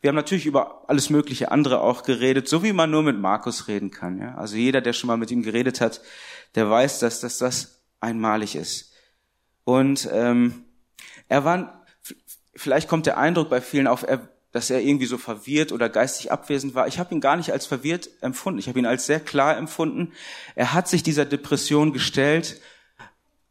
wir 0.00 0.08
haben 0.08 0.16
natürlich 0.16 0.46
über 0.46 0.84
alles 0.88 1.10
mögliche 1.10 1.50
andere 1.50 1.80
auch 1.80 2.02
geredet, 2.02 2.48
so 2.48 2.62
wie 2.62 2.72
man 2.72 2.90
nur 2.90 3.02
mit 3.02 3.18
Markus 3.18 3.68
reden 3.68 3.90
kann. 3.90 4.18
Ja? 4.18 4.34
Also 4.36 4.56
jeder, 4.56 4.80
der 4.80 4.92
schon 4.92 5.08
mal 5.08 5.16
mit 5.16 5.30
ihm 5.30 5.42
geredet 5.42 5.80
hat, 5.80 6.00
der 6.54 6.70
weiß, 6.70 7.00
dass, 7.00 7.20
dass 7.20 7.38
das 7.38 7.82
einmalig 8.00 8.56
ist. 8.56 8.92
Und 9.64 10.08
ähm, 10.12 10.64
er 11.28 11.44
war 11.44 11.83
vielleicht 12.56 12.88
kommt 12.88 13.06
der 13.06 13.18
Eindruck 13.18 13.50
bei 13.50 13.60
vielen 13.60 13.86
auf, 13.86 14.06
dass 14.52 14.70
er 14.70 14.80
irgendwie 14.80 15.06
so 15.06 15.18
verwirrt 15.18 15.72
oder 15.72 15.88
geistig 15.88 16.30
abwesend 16.30 16.74
war. 16.74 16.86
Ich 16.86 16.98
habe 17.00 17.12
ihn 17.12 17.20
gar 17.20 17.36
nicht 17.36 17.52
als 17.52 17.66
verwirrt 17.66 18.08
empfunden. 18.20 18.60
Ich 18.60 18.68
habe 18.68 18.78
ihn 18.78 18.86
als 18.86 19.06
sehr 19.06 19.20
klar 19.20 19.56
empfunden. 19.56 20.12
Er 20.54 20.72
hat 20.72 20.86
sich 20.86 21.02
dieser 21.02 21.24
Depression 21.24 21.92
gestellt, 21.92 22.60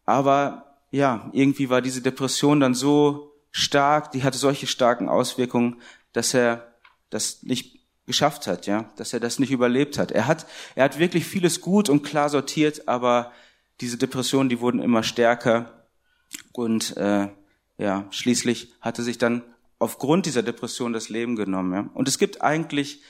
aber 0.06 0.78
ja, 0.92 1.30
irgendwie 1.34 1.70
war 1.70 1.82
diese 1.82 2.02
Depression 2.02 2.60
dann 2.60 2.74
so 2.74 3.34
stark, 3.52 4.12
die 4.12 4.24
hatte 4.24 4.38
solche 4.38 4.68
starken 4.68 5.10
Auswirkungen, 5.10 5.82
dass 6.14 6.34
er 6.34 6.74
das 7.10 7.44
nicht 7.44 7.80
geschafft 8.06 8.48
hat, 8.48 8.68
ja, 8.68 8.92
dass 8.96 9.14
er 9.14 9.20
das 9.20 9.40
nicht 9.40 9.52
überlebt 9.52 9.98
hat. 9.98 10.12
Er 10.12 10.28
hat, 10.28 10.46
er 10.76 10.86
hat 10.86 11.00
wirklich 11.00 11.26
vieles 11.26 11.62
gut 11.62 11.90
und 11.90 12.04
klar 12.04 12.30
sortiert, 12.30 12.88
aber 12.88 13.32
diese 13.82 13.98
Depressionen, 13.98 14.50
die 14.50 14.60
wurden 14.60 14.82
immer 14.82 15.04
stärker 15.04 15.88
und 16.54 16.96
äh, 16.98 17.28
ja, 17.78 18.08
schließlich 18.12 18.74
hatte 18.82 19.04
sich 19.04 19.18
dann 19.18 19.44
aufgrund 19.80 20.26
dieser 20.26 20.44
Depression 20.44 20.94
das 20.94 21.10
Leben 21.10 21.36
genommen. 21.36 21.74
Ja. 21.74 21.90
Und 21.94 22.08
es 22.08 22.18
gibt 22.18 22.42
eigentlich 22.42 23.02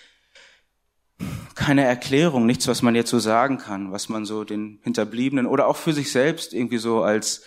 keine 1.55 1.83
Erklärung, 1.83 2.45
nichts, 2.45 2.67
was 2.67 2.81
man 2.81 2.95
jetzt 2.95 3.11
so 3.11 3.19
sagen 3.19 3.57
kann, 3.57 3.91
was 3.91 4.09
man 4.09 4.25
so 4.25 4.43
den 4.43 4.79
Hinterbliebenen 4.83 5.45
oder 5.45 5.67
auch 5.67 5.77
für 5.77 5.93
sich 5.93 6.11
selbst 6.11 6.53
irgendwie 6.53 6.79
so 6.79 7.03
als, 7.03 7.43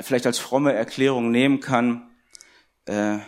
vielleicht 0.00 0.26
als 0.26 0.38
fromme 0.38 0.72
Erklärung 0.72 1.30
nehmen 1.30 1.60
kann. 1.60 2.10
Äh, 2.84 3.18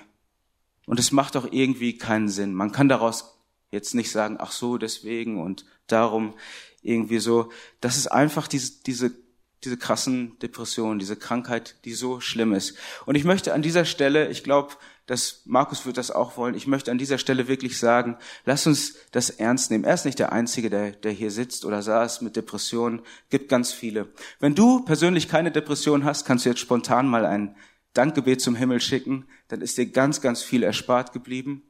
und 0.87 1.01
es 1.01 1.13
macht 1.13 1.37
auch 1.37 1.49
irgendwie 1.51 1.99
keinen 1.99 2.29
Sinn. 2.29 2.55
Man 2.55 2.73
kann 2.73 2.89
daraus 2.89 3.39
jetzt 3.71 3.95
nicht 3.95 4.11
sagen, 4.11 4.37
ach 4.39 4.53
so, 4.53 4.79
deswegen 4.79 5.43
und 5.43 5.65
darum 5.87 6.35
irgendwie 6.83 7.19
so. 7.19 7.51
Das 7.81 7.97
ist 7.97 8.07
einfach 8.07 8.47
diese, 8.47 8.83
diese 8.85 9.24
diese 9.65 9.77
krassen 9.77 10.39
Depressionen, 10.41 10.99
diese 10.99 11.17
Krankheit, 11.17 11.77
die 11.85 11.95
so 11.95 12.21
schlimm 12.21 12.53
ist. 12.53 12.77
Und 13.07 13.15
ich 13.15 13.25
möchte 13.25 13.55
an 13.55 13.63
dieser 13.63 13.85
Stelle, 13.85 14.29
ich 14.29 14.45
glaube, 14.45 14.75
dass 15.07 15.43
Markus 15.45 15.85
wird 15.85 15.99
das 15.99 16.11
auch 16.11 16.37
wollen, 16.37 16.55
ich 16.55 16.67
möchte 16.67 16.91
an 16.91 16.99
dieser 16.99 17.19
Stelle 17.19 17.47
wirklich 17.47 17.79
sagen, 17.79 18.17
lass 18.45 18.67
uns 18.67 18.95
das 19.13 19.31
ernst 19.31 19.71
nehmen. 19.71 19.85
Er 19.85 19.95
ist 19.95 20.07
nicht 20.07 20.19
der 20.19 20.33
Einzige, 20.33 20.71
der, 20.71 20.93
der 20.93 21.13
hier 21.13 21.31
sitzt 21.31 21.65
oder 21.65 21.83
saß 21.83 22.23
mit 22.23 22.37
Depressionen, 22.37 23.03
gibt 23.29 23.49
ganz 23.49 23.73
viele. 23.73 24.09
Wenn 24.41 24.55
du 24.55 24.85
persönlich 24.85 25.29
keine 25.29 25.51
Depression 25.51 26.05
hast, 26.05 26.25
kannst 26.25 26.45
du 26.45 26.51
jetzt 26.51 26.61
spontan 26.61 27.07
mal 27.07 27.27
ein 27.27 27.57
Dankgebet 27.93 28.41
zum 28.41 28.57
Himmel 28.57 28.81
schicken, 28.81 29.27
dann 29.49 29.61
ist 29.61 29.79
dir 29.79 29.87
ganz, 29.87 30.21
ganz 30.21 30.43
viel 30.43 30.63
erspart 30.63 31.13
geblieben. 31.13 31.63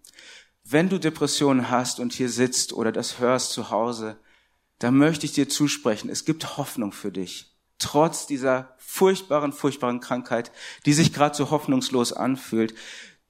Wenn 0.63 0.89
du 0.89 0.99
Depressionen 0.99 1.71
hast 1.71 2.01
und 2.01 2.13
hier 2.13 2.31
sitzt 2.31 2.73
oder 2.73 2.93
das 2.93 3.19
hörst 3.19 3.51
zu 3.51 3.71
Hause, 3.71 4.17
dann 4.79 4.97
möchte 4.97 5.27
ich 5.27 5.33
dir 5.33 5.49
zusprechen, 5.49 6.09
es 6.09 6.25
gibt 6.25 6.57
Hoffnung 6.57 6.93
für 6.93 7.13
dich 7.13 7.54
trotz 7.85 8.27
dieser 8.27 8.75
furchtbaren, 8.79 9.53
furchtbaren 9.53 10.01
Krankheit, 10.01 10.51
die 10.87 10.95
sich 10.95 11.13
gerade 11.13 11.37
so 11.37 11.51
hoffnungslos 11.51 12.15
anfühlt. 12.15 12.75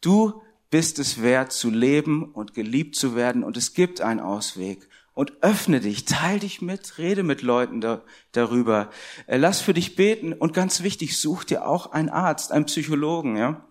Du 0.00 0.42
bist 0.70 1.00
es 1.00 1.20
wert 1.22 1.52
zu 1.52 1.70
leben 1.70 2.30
und 2.32 2.54
geliebt 2.54 2.94
zu 2.94 3.16
werden 3.16 3.42
und 3.42 3.56
es 3.56 3.74
gibt 3.74 4.00
einen 4.00 4.20
Ausweg 4.20 4.88
und 5.14 5.32
öffne 5.42 5.80
dich, 5.80 6.04
teil 6.04 6.40
dich 6.40 6.60
mit, 6.60 6.98
rede 6.98 7.22
mit 7.22 7.42
Leuten 7.42 7.80
da, 7.80 8.02
darüber. 8.32 8.90
Äh, 9.26 9.36
lass 9.36 9.60
für 9.60 9.72
dich 9.72 9.94
beten 9.94 10.32
und 10.32 10.52
ganz 10.52 10.82
wichtig, 10.82 11.18
such 11.18 11.44
dir 11.44 11.66
auch 11.66 11.92
einen 11.92 12.08
Arzt, 12.08 12.50
einen 12.50 12.66
Psychologen, 12.66 13.36
ja. 13.36 13.64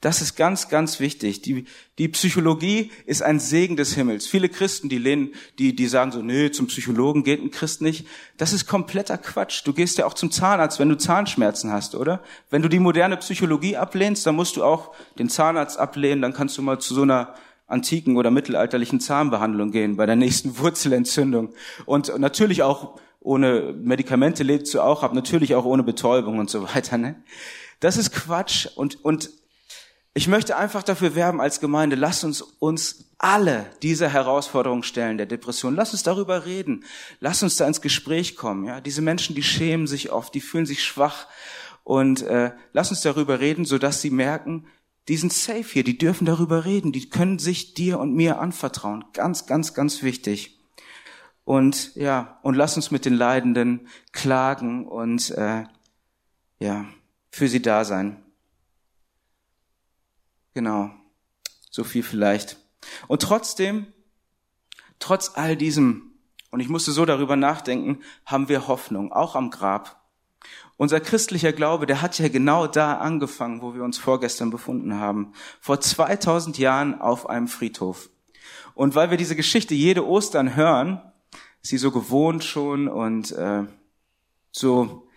Das 0.00 0.22
ist 0.22 0.36
ganz, 0.36 0.68
ganz 0.68 1.00
wichtig. 1.00 1.42
Die, 1.42 1.64
die 1.98 2.08
Psychologie 2.08 2.92
ist 3.06 3.22
ein 3.22 3.40
Segen 3.40 3.76
des 3.76 3.94
Himmels. 3.94 4.26
Viele 4.26 4.48
Christen, 4.48 4.88
die 4.88 4.98
lehnen, 4.98 5.34
die, 5.58 5.74
die 5.74 5.88
sagen 5.88 6.12
so, 6.12 6.22
nö, 6.22 6.50
zum 6.50 6.68
Psychologen 6.68 7.24
geht 7.24 7.42
ein 7.42 7.50
Christ 7.50 7.80
nicht. 7.82 8.06
Das 8.36 8.52
ist 8.52 8.66
kompletter 8.66 9.18
Quatsch. 9.18 9.62
Du 9.64 9.72
gehst 9.72 9.98
ja 9.98 10.06
auch 10.06 10.14
zum 10.14 10.30
Zahnarzt, 10.30 10.78
wenn 10.78 10.88
du 10.88 10.96
Zahnschmerzen 10.96 11.72
hast, 11.72 11.96
oder? 11.96 12.22
Wenn 12.50 12.62
du 12.62 12.68
die 12.68 12.78
moderne 12.78 13.16
Psychologie 13.16 13.76
ablehnst, 13.76 14.24
dann 14.26 14.36
musst 14.36 14.56
du 14.56 14.64
auch 14.64 14.94
den 15.18 15.28
Zahnarzt 15.28 15.78
ablehnen, 15.78 16.22
dann 16.22 16.32
kannst 16.32 16.56
du 16.58 16.62
mal 16.62 16.78
zu 16.78 16.94
so 16.94 17.02
einer 17.02 17.34
antiken 17.68 18.16
oder 18.16 18.30
mittelalterlichen 18.30 18.98
Zahnbehandlung 18.98 19.70
gehen, 19.70 19.96
bei 19.96 20.06
der 20.06 20.16
nächsten 20.16 20.58
Wurzelentzündung. 20.58 21.54
Und 21.86 22.18
natürlich 22.18 22.62
auch 22.62 22.98
ohne 23.20 23.74
Medikamente 23.78 24.42
lebst 24.42 24.74
du 24.74 24.80
auch 24.80 25.02
ab, 25.02 25.12
natürlich 25.14 25.54
auch 25.54 25.64
ohne 25.64 25.82
Betäubung 25.82 26.38
und 26.38 26.50
so 26.50 26.62
weiter. 26.74 26.98
Ne? 26.98 27.22
Das 27.80 27.96
ist 27.96 28.12
Quatsch. 28.12 28.66
Und, 28.74 29.04
und 29.04 29.30
ich 30.14 30.28
möchte 30.28 30.56
einfach 30.56 30.82
dafür 30.82 31.14
werben 31.14 31.40
als 31.40 31.60
Gemeinde, 31.60 31.94
lasst 31.94 32.24
uns 32.24 32.42
uns 32.42 33.04
alle 33.18 33.66
diese 33.82 34.08
Herausforderungen 34.08 34.84
stellen 34.84 35.18
der 35.18 35.26
Depression. 35.26 35.74
Lass 35.74 35.92
uns 35.92 36.04
darüber 36.04 36.46
reden. 36.46 36.84
Lass 37.18 37.42
uns 37.42 37.56
da 37.56 37.66
ins 37.66 37.80
Gespräch 37.80 38.36
kommen. 38.36 38.64
Ja, 38.64 38.80
diese 38.80 39.02
Menschen, 39.02 39.34
die 39.34 39.42
schämen 39.42 39.88
sich 39.88 40.12
oft, 40.12 40.34
die 40.34 40.40
fühlen 40.40 40.66
sich 40.66 40.84
schwach 40.84 41.26
und 41.82 42.22
äh, 42.22 42.52
lass 42.72 42.90
uns 42.90 43.00
darüber 43.00 43.40
reden, 43.40 43.64
so 43.64 43.78
dass 43.78 44.00
sie 44.00 44.10
merken, 44.10 44.66
die 45.08 45.16
sind 45.16 45.32
safe 45.32 45.64
hier, 45.64 45.84
die 45.84 45.98
dürfen 45.98 46.26
darüber 46.26 46.64
reden, 46.64 46.92
die 46.92 47.08
können 47.08 47.38
sich 47.38 47.74
dir 47.74 47.98
und 47.98 48.14
mir 48.14 48.38
anvertrauen. 48.38 49.04
Ganz, 49.14 49.46
ganz, 49.46 49.74
ganz 49.74 50.02
wichtig. 50.02 50.58
Und 51.44 51.94
ja, 51.94 52.38
und 52.42 52.54
lass 52.54 52.76
uns 52.76 52.90
mit 52.90 53.06
den 53.06 53.14
Leidenden 53.14 53.88
klagen 54.12 54.86
und 54.86 55.30
äh, 55.30 55.64
ja, 56.58 56.84
für 57.30 57.48
sie 57.48 57.62
da 57.62 57.86
sein. 57.86 58.22
Genau. 60.52 60.90
So 61.70 61.84
viel 61.84 62.02
vielleicht. 62.02 62.58
Und 63.06 63.22
trotzdem, 63.22 63.86
trotz 64.98 65.32
all 65.36 65.56
diesem, 65.56 66.12
und 66.50 66.60
ich 66.60 66.68
musste 66.68 66.92
so 66.92 67.06
darüber 67.06 67.36
nachdenken, 67.36 68.02
haben 68.26 68.48
wir 68.48 68.68
Hoffnung, 68.68 69.12
auch 69.12 69.34
am 69.34 69.50
Grab. 69.50 70.07
Unser 70.78 71.00
christlicher 71.00 71.52
Glaube, 71.52 71.86
der 71.86 72.02
hat 72.02 72.20
ja 72.20 72.28
genau 72.28 72.68
da 72.68 72.98
angefangen, 72.98 73.62
wo 73.62 73.74
wir 73.74 73.82
uns 73.82 73.98
vorgestern 73.98 74.50
befunden 74.50 74.94
haben. 74.94 75.32
Vor 75.60 75.80
2000 75.80 76.56
Jahren 76.56 77.00
auf 77.00 77.28
einem 77.28 77.48
Friedhof. 77.48 78.10
Und 78.74 78.94
weil 78.94 79.10
wir 79.10 79.16
diese 79.16 79.34
Geschichte 79.34 79.74
jede 79.74 80.06
Ostern 80.06 80.54
hören, 80.54 81.02
ist 81.62 81.70
sie 81.70 81.78
so 81.78 81.90
gewohnt 81.90 82.44
schon 82.44 82.86
und 82.86 83.32
äh, 83.32 83.64
so, 84.52 85.08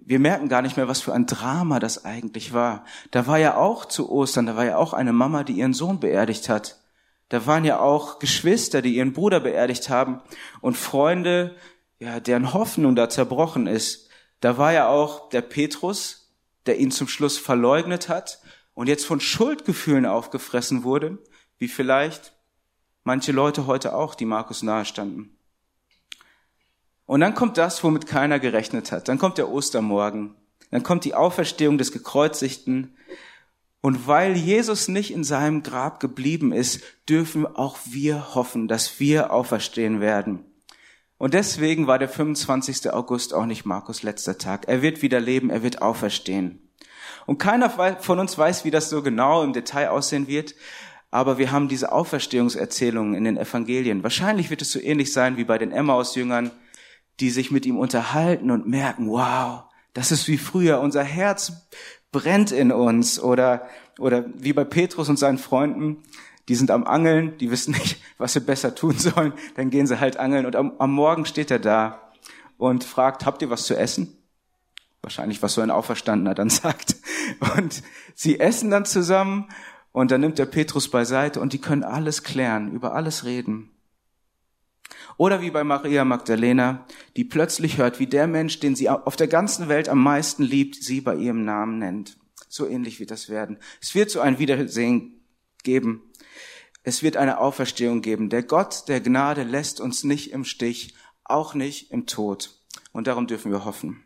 wir 0.00 0.18
merken 0.18 0.48
gar 0.48 0.62
nicht 0.62 0.78
mehr, 0.78 0.88
was 0.88 1.02
für 1.02 1.12
ein 1.12 1.26
Drama 1.26 1.78
das 1.78 2.06
eigentlich 2.06 2.54
war. 2.54 2.86
Da 3.10 3.26
war 3.26 3.36
ja 3.36 3.58
auch 3.58 3.84
zu 3.84 4.10
Ostern, 4.10 4.46
da 4.46 4.56
war 4.56 4.64
ja 4.64 4.78
auch 4.78 4.94
eine 4.94 5.12
Mama, 5.12 5.44
die 5.44 5.52
ihren 5.52 5.74
Sohn 5.74 6.00
beerdigt 6.00 6.48
hat. 6.48 6.80
Da 7.28 7.46
waren 7.46 7.66
ja 7.66 7.80
auch 7.80 8.18
Geschwister, 8.18 8.80
die 8.80 8.96
ihren 8.96 9.12
Bruder 9.12 9.40
beerdigt 9.40 9.90
haben 9.90 10.22
und 10.62 10.78
Freunde, 10.78 11.54
ja, 11.98 12.18
deren 12.18 12.54
Hoffnung 12.54 12.96
da 12.96 13.10
zerbrochen 13.10 13.66
ist. 13.66 14.08
Da 14.42 14.58
war 14.58 14.72
ja 14.72 14.88
auch 14.88 15.28
der 15.28 15.40
Petrus, 15.40 16.34
der 16.66 16.78
ihn 16.80 16.90
zum 16.90 17.06
Schluss 17.06 17.38
verleugnet 17.38 18.08
hat 18.08 18.40
und 18.74 18.88
jetzt 18.88 19.06
von 19.06 19.20
Schuldgefühlen 19.20 20.04
aufgefressen 20.04 20.82
wurde, 20.82 21.18
wie 21.58 21.68
vielleicht 21.68 22.32
manche 23.04 23.30
Leute 23.30 23.68
heute 23.68 23.94
auch, 23.94 24.16
die 24.16 24.24
Markus 24.24 24.64
nahestanden. 24.64 25.38
Und 27.06 27.20
dann 27.20 27.34
kommt 27.34 27.56
das, 27.56 27.84
womit 27.84 28.08
keiner 28.08 28.40
gerechnet 28.40 28.90
hat. 28.90 29.06
Dann 29.06 29.18
kommt 29.18 29.38
der 29.38 29.48
Ostermorgen. 29.48 30.34
Dann 30.72 30.82
kommt 30.82 31.04
die 31.04 31.14
Auferstehung 31.14 31.78
des 31.78 31.92
Gekreuzigten. 31.92 32.96
Und 33.80 34.08
weil 34.08 34.36
Jesus 34.36 34.88
nicht 34.88 35.12
in 35.12 35.22
seinem 35.22 35.62
Grab 35.62 36.00
geblieben 36.00 36.50
ist, 36.50 36.82
dürfen 37.08 37.46
auch 37.46 37.78
wir 37.84 38.34
hoffen, 38.34 38.66
dass 38.66 38.98
wir 38.98 39.32
auferstehen 39.32 40.00
werden. 40.00 40.51
Und 41.22 41.34
deswegen 41.34 41.86
war 41.86 42.00
der 42.00 42.08
25. 42.08 42.92
August 42.92 43.32
auch 43.32 43.46
nicht 43.46 43.64
Markus 43.64 44.02
letzter 44.02 44.38
Tag. 44.38 44.66
Er 44.66 44.82
wird 44.82 45.02
wieder 45.02 45.20
leben, 45.20 45.50
er 45.50 45.62
wird 45.62 45.80
auferstehen. 45.80 46.68
Und 47.26 47.38
keiner 47.38 47.70
von 47.70 48.18
uns 48.18 48.36
weiß, 48.36 48.64
wie 48.64 48.72
das 48.72 48.90
so 48.90 49.04
genau 49.04 49.44
im 49.44 49.52
Detail 49.52 49.90
aussehen 49.90 50.26
wird, 50.26 50.56
aber 51.12 51.38
wir 51.38 51.52
haben 51.52 51.68
diese 51.68 51.92
Auferstehungserzählungen 51.92 53.14
in 53.14 53.22
den 53.22 53.36
Evangelien. 53.36 54.02
Wahrscheinlich 54.02 54.50
wird 54.50 54.62
es 54.62 54.72
so 54.72 54.80
ähnlich 54.80 55.12
sein 55.12 55.36
wie 55.36 55.44
bei 55.44 55.58
den 55.58 55.70
Emmaus-Jüngern, 55.70 56.50
die 57.20 57.30
sich 57.30 57.52
mit 57.52 57.66
ihm 57.66 57.78
unterhalten 57.78 58.50
und 58.50 58.66
merken, 58.66 59.08
wow, 59.08 59.62
das 59.94 60.10
ist 60.10 60.26
wie 60.26 60.38
früher, 60.38 60.80
unser 60.80 61.04
Herz 61.04 61.68
brennt 62.10 62.50
in 62.50 62.72
uns. 62.72 63.20
Oder, 63.20 63.68
oder 64.00 64.24
wie 64.34 64.52
bei 64.52 64.64
Petrus 64.64 65.08
und 65.08 65.20
seinen 65.20 65.38
Freunden, 65.38 66.02
die 66.48 66.54
sind 66.54 66.70
am 66.70 66.84
Angeln, 66.84 67.38
die 67.38 67.50
wissen 67.50 67.72
nicht, 67.72 68.00
was 68.18 68.32
sie 68.32 68.40
besser 68.40 68.74
tun 68.74 68.98
sollen, 68.98 69.32
dann 69.56 69.70
gehen 69.70 69.86
sie 69.86 70.00
halt 70.00 70.16
angeln 70.16 70.46
und 70.46 70.56
am, 70.56 70.74
am 70.78 70.92
Morgen 70.92 71.24
steht 71.24 71.50
er 71.50 71.58
da 71.58 72.12
und 72.58 72.84
fragt, 72.84 73.24
habt 73.26 73.42
ihr 73.42 73.50
was 73.50 73.64
zu 73.64 73.76
essen? 73.76 74.16
Wahrscheinlich, 75.02 75.42
was 75.42 75.54
so 75.54 75.60
ein 75.60 75.70
Auferstandener 75.70 76.34
dann 76.34 76.50
sagt. 76.50 76.96
Und 77.56 77.82
sie 78.14 78.38
essen 78.38 78.70
dann 78.70 78.84
zusammen 78.84 79.48
und 79.90 80.10
dann 80.10 80.20
nimmt 80.20 80.38
der 80.38 80.46
Petrus 80.46 80.88
beiseite 80.90 81.40
und 81.40 81.52
die 81.52 81.60
können 81.60 81.84
alles 81.84 82.22
klären, 82.22 82.72
über 82.72 82.94
alles 82.94 83.24
reden. 83.24 83.70
Oder 85.16 85.42
wie 85.42 85.50
bei 85.50 85.64
Maria 85.64 86.04
Magdalena, 86.04 86.86
die 87.16 87.24
plötzlich 87.24 87.78
hört, 87.78 88.00
wie 88.00 88.06
der 88.06 88.26
Mensch, 88.26 88.60
den 88.60 88.74
sie 88.74 88.88
auf 88.88 89.16
der 89.16 89.28
ganzen 89.28 89.68
Welt 89.68 89.88
am 89.88 90.02
meisten 90.02 90.42
liebt, 90.42 90.76
sie 90.76 91.00
bei 91.00 91.14
ihrem 91.16 91.44
Namen 91.44 91.78
nennt. 91.78 92.16
So 92.48 92.66
ähnlich 92.66 93.00
wird 93.00 93.10
das 93.10 93.28
werden. 93.28 93.58
Es 93.80 93.94
wird 93.94 94.10
so 94.10 94.20
ein 94.20 94.38
Wiedersehen 94.38 95.20
geben. 95.62 96.02
Es 96.82 97.02
wird 97.02 97.16
eine 97.16 97.38
Auferstehung 97.38 98.02
geben. 98.02 98.28
Der 98.28 98.42
Gott 98.42 98.88
der 98.88 99.00
Gnade 99.00 99.44
lässt 99.44 99.80
uns 99.80 100.04
nicht 100.04 100.32
im 100.32 100.44
Stich, 100.44 100.94
auch 101.24 101.54
nicht 101.54 101.90
im 101.90 102.06
Tod. 102.06 102.50
Und 102.92 103.06
darum 103.06 103.26
dürfen 103.26 103.52
wir 103.52 103.64
hoffen. 103.64 104.04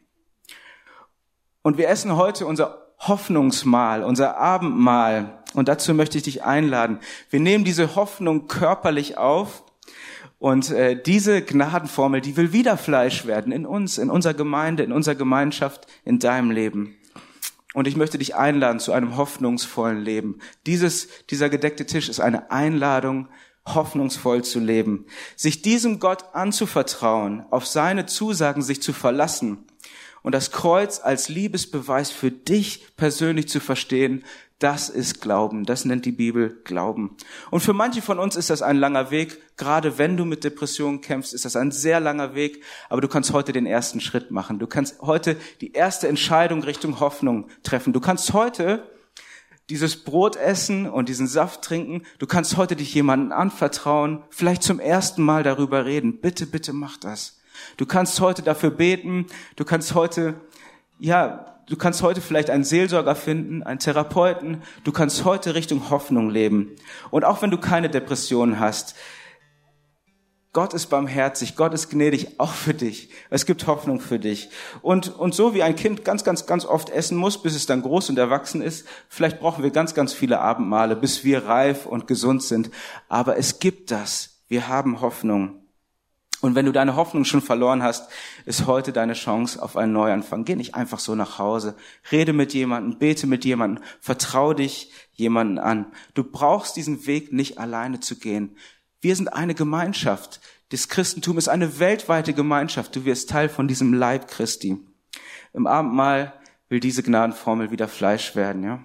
Und 1.62 1.78
wir 1.78 1.88
essen 1.88 2.16
heute 2.16 2.46
unser 2.46 2.86
Hoffnungsmahl, 2.98 4.04
unser 4.04 4.36
Abendmahl. 4.36 5.42
Und 5.54 5.68
dazu 5.68 5.94
möchte 5.94 6.18
ich 6.18 6.24
dich 6.24 6.44
einladen. 6.44 7.00
Wir 7.30 7.40
nehmen 7.40 7.64
diese 7.64 7.96
Hoffnung 7.96 8.46
körperlich 8.46 9.18
auf. 9.18 9.64
Und 10.38 10.70
äh, 10.70 11.00
diese 11.00 11.42
Gnadenformel, 11.42 12.20
die 12.20 12.36
will 12.36 12.52
wieder 12.52 12.76
Fleisch 12.76 13.26
werden 13.26 13.52
in 13.52 13.64
uns, 13.64 13.96
in 13.96 14.10
unserer 14.10 14.34
Gemeinde, 14.34 14.82
in 14.82 14.92
unserer 14.92 15.14
Gemeinschaft, 15.14 15.86
in 16.04 16.18
deinem 16.18 16.50
Leben. 16.50 16.96
Und 17.76 17.86
ich 17.86 17.94
möchte 17.94 18.16
dich 18.16 18.34
einladen 18.34 18.80
zu 18.80 18.92
einem 18.92 19.18
hoffnungsvollen 19.18 20.00
Leben. 20.00 20.38
Dieses, 20.64 21.08
dieser 21.28 21.50
gedeckte 21.50 21.84
Tisch 21.84 22.08
ist 22.08 22.20
eine 22.20 22.50
Einladung, 22.50 23.28
hoffnungsvoll 23.66 24.42
zu 24.42 24.60
leben. 24.60 25.04
Sich 25.36 25.60
diesem 25.60 26.00
Gott 26.00 26.24
anzuvertrauen, 26.32 27.44
auf 27.50 27.66
seine 27.66 28.06
Zusagen 28.06 28.62
sich 28.62 28.80
zu 28.80 28.94
verlassen 28.94 29.66
und 30.22 30.34
das 30.34 30.52
Kreuz 30.52 31.00
als 31.00 31.28
Liebesbeweis 31.28 32.10
für 32.10 32.30
dich 32.30 32.96
persönlich 32.96 33.48
zu 33.48 33.60
verstehen, 33.60 34.24
das 34.58 34.88
ist 34.88 35.20
Glauben. 35.20 35.66
Das 35.66 35.84
nennt 35.84 36.06
die 36.06 36.12
Bibel 36.12 36.60
Glauben. 36.64 37.16
Und 37.50 37.60
für 37.60 37.74
manche 37.74 38.00
von 38.00 38.18
uns 38.18 38.36
ist 38.36 38.48
das 38.48 38.62
ein 38.62 38.78
langer 38.78 39.10
Weg. 39.10 39.42
Gerade 39.58 39.98
wenn 39.98 40.16
du 40.16 40.24
mit 40.24 40.44
Depressionen 40.44 41.02
kämpfst, 41.02 41.34
ist 41.34 41.44
das 41.44 41.56
ein 41.56 41.72
sehr 41.72 42.00
langer 42.00 42.34
Weg. 42.34 42.62
Aber 42.88 43.02
du 43.02 43.08
kannst 43.08 43.32
heute 43.32 43.52
den 43.52 43.66
ersten 43.66 44.00
Schritt 44.00 44.30
machen. 44.30 44.58
Du 44.58 44.66
kannst 44.66 45.02
heute 45.02 45.36
die 45.60 45.72
erste 45.72 46.08
Entscheidung 46.08 46.62
Richtung 46.62 47.00
Hoffnung 47.00 47.48
treffen. 47.62 47.92
Du 47.92 48.00
kannst 48.00 48.32
heute 48.32 48.90
dieses 49.68 50.04
Brot 50.04 50.36
essen 50.36 50.88
und 50.88 51.08
diesen 51.08 51.26
Saft 51.26 51.62
trinken. 51.62 52.02
Du 52.18 52.26
kannst 52.26 52.56
heute 52.56 52.76
dich 52.76 52.94
jemandem 52.94 53.32
anvertrauen, 53.32 54.22
vielleicht 54.30 54.62
zum 54.62 54.80
ersten 54.80 55.22
Mal 55.22 55.42
darüber 55.42 55.84
reden. 55.84 56.20
Bitte, 56.20 56.46
bitte 56.46 56.72
mach 56.72 56.96
das. 56.96 57.40
Du 57.76 57.84
kannst 57.84 58.20
heute 58.20 58.42
dafür 58.42 58.70
beten. 58.70 59.26
Du 59.56 59.64
kannst 59.64 59.94
heute, 59.94 60.40
ja, 60.98 61.55
du 61.68 61.76
kannst 61.76 62.02
heute 62.02 62.20
vielleicht 62.20 62.50
einen 62.50 62.64
Seelsorger 62.64 63.14
finden, 63.14 63.62
einen 63.62 63.78
Therapeuten. 63.78 64.62
Du 64.84 64.92
kannst 64.92 65.24
heute 65.24 65.54
Richtung 65.54 65.90
Hoffnung 65.90 66.30
leben. 66.30 66.76
Und 67.10 67.24
auch 67.24 67.42
wenn 67.42 67.50
du 67.50 67.58
keine 67.58 67.90
Depression 67.90 68.60
hast, 68.60 68.94
Gott 70.56 70.72
ist 70.72 70.86
barmherzig, 70.86 71.54
Gott 71.54 71.74
ist 71.74 71.90
gnädig, 71.90 72.40
auch 72.40 72.52
für 72.52 72.72
dich. 72.72 73.10
Es 73.28 73.44
gibt 73.44 73.66
Hoffnung 73.66 74.00
für 74.00 74.18
dich. 74.18 74.48
Und, 74.80 75.14
und 75.14 75.34
so 75.34 75.52
wie 75.52 75.62
ein 75.62 75.76
Kind 75.76 76.02
ganz, 76.02 76.24
ganz, 76.24 76.46
ganz 76.46 76.64
oft 76.64 76.88
essen 76.88 77.18
muss, 77.18 77.42
bis 77.42 77.54
es 77.54 77.66
dann 77.66 77.82
groß 77.82 78.08
und 78.08 78.18
erwachsen 78.18 78.62
ist, 78.62 78.86
vielleicht 79.10 79.38
brauchen 79.38 79.62
wir 79.62 79.70
ganz, 79.70 79.92
ganz 79.92 80.14
viele 80.14 80.40
Abendmale, 80.40 80.96
bis 80.96 81.24
wir 81.24 81.44
reif 81.44 81.84
und 81.84 82.06
gesund 82.06 82.42
sind. 82.42 82.70
Aber 83.10 83.36
es 83.36 83.58
gibt 83.58 83.90
das. 83.90 84.40
Wir 84.48 84.66
haben 84.68 85.02
Hoffnung. 85.02 85.65
Und 86.40 86.54
wenn 86.54 86.66
du 86.66 86.72
deine 86.72 86.96
Hoffnung 86.96 87.24
schon 87.24 87.40
verloren 87.40 87.82
hast, 87.82 88.10
ist 88.44 88.66
heute 88.66 88.92
deine 88.92 89.14
Chance 89.14 89.62
auf 89.62 89.76
einen 89.76 89.92
Neuanfang. 89.92 90.44
Geh 90.44 90.54
nicht 90.54 90.74
einfach 90.74 90.98
so 90.98 91.14
nach 91.14 91.38
Hause. 91.38 91.76
Rede 92.12 92.32
mit 92.32 92.52
jemandem, 92.52 92.98
bete 92.98 93.26
mit 93.26 93.44
jemandem, 93.44 93.82
vertrau 94.00 94.52
dich 94.52 94.92
jemanden 95.12 95.58
an. 95.58 95.86
Du 96.14 96.24
brauchst 96.24 96.76
diesen 96.76 97.06
Weg 97.06 97.32
nicht 97.32 97.58
alleine 97.58 98.00
zu 98.00 98.18
gehen. 98.18 98.56
Wir 99.00 99.16
sind 99.16 99.32
eine 99.32 99.54
Gemeinschaft. 99.54 100.40
Das 100.70 100.88
Christentum 100.88 101.38
ist 101.38 101.48
eine 101.48 101.78
weltweite 101.78 102.34
Gemeinschaft. 102.34 102.94
Du 102.96 103.04
wirst 103.04 103.30
Teil 103.30 103.48
von 103.48 103.68
diesem 103.68 103.94
Leib 103.94 104.28
Christi. 104.28 104.78
Im 105.52 105.66
Abendmahl 105.66 106.34
will 106.68 106.80
diese 106.80 107.02
Gnadenformel 107.02 107.70
wieder 107.70 107.88
Fleisch 107.88 108.34
werden, 108.34 108.62
ja. 108.62 108.84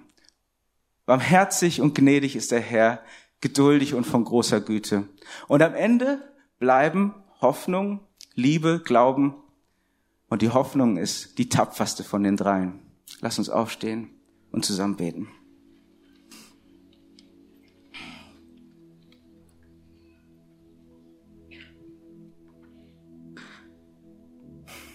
Barmherzig 1.04 1.80
und 1.80 1.96
gnädig 1.96 2.36
ist 2.36 2.52
der 2.52 2.60
Herr, 2.60 3.02
geduldig 3.40 3.94
und 3.94 4.06
von 4.06 4.24
großer 4.24 4.60
Güte. 4.60 5.08
Und 5.48 5.62
am 5.62 5.74
Ende 5.74 6.22
bleiben 6.60 7.21
Hoffnung, 7.42 8.00
Liebe, 8.34 8.80
Glauben. 8.82 9.34
Und 10.28 10.40
die 10.42 10.50
Hoffnung 10.50 10.96
ist 10.96 11.38
die 11.38 11.48
tapferste 11.48 12.04
von 12.04 12.22
den 12.22 12.36
dreien. 12.36 12.80
Lass 13.20 13.38
uns 13.38 13.50
aufstehen 13.50 14.10
und 14.50 14.64
zusammen 14.64 14.96
beten. 14.96 15.28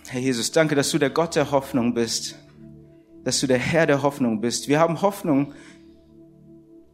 Herr 0.07 0.21
Jesus, 0.21 0.51
danke, 0.53 0.73
dass 0.73 0.89
du 0.89 0.97
der 0.97 1.10
Gott 1.10 1.36
der 1.36 1.51
Hoffnung 1.51 1.93
bist, 1.93 2.39
dass 3.25 3.41
du 3.41 3.47
der 3.47 3.57
Herr 3.57 3.86
der 3.86 4.03
Hoffnung 4.03 4.39
bist. 4.39 4.69
Wir 4.69 4.79
haben 4.79 5.01
Hoffnung 5.01 5.53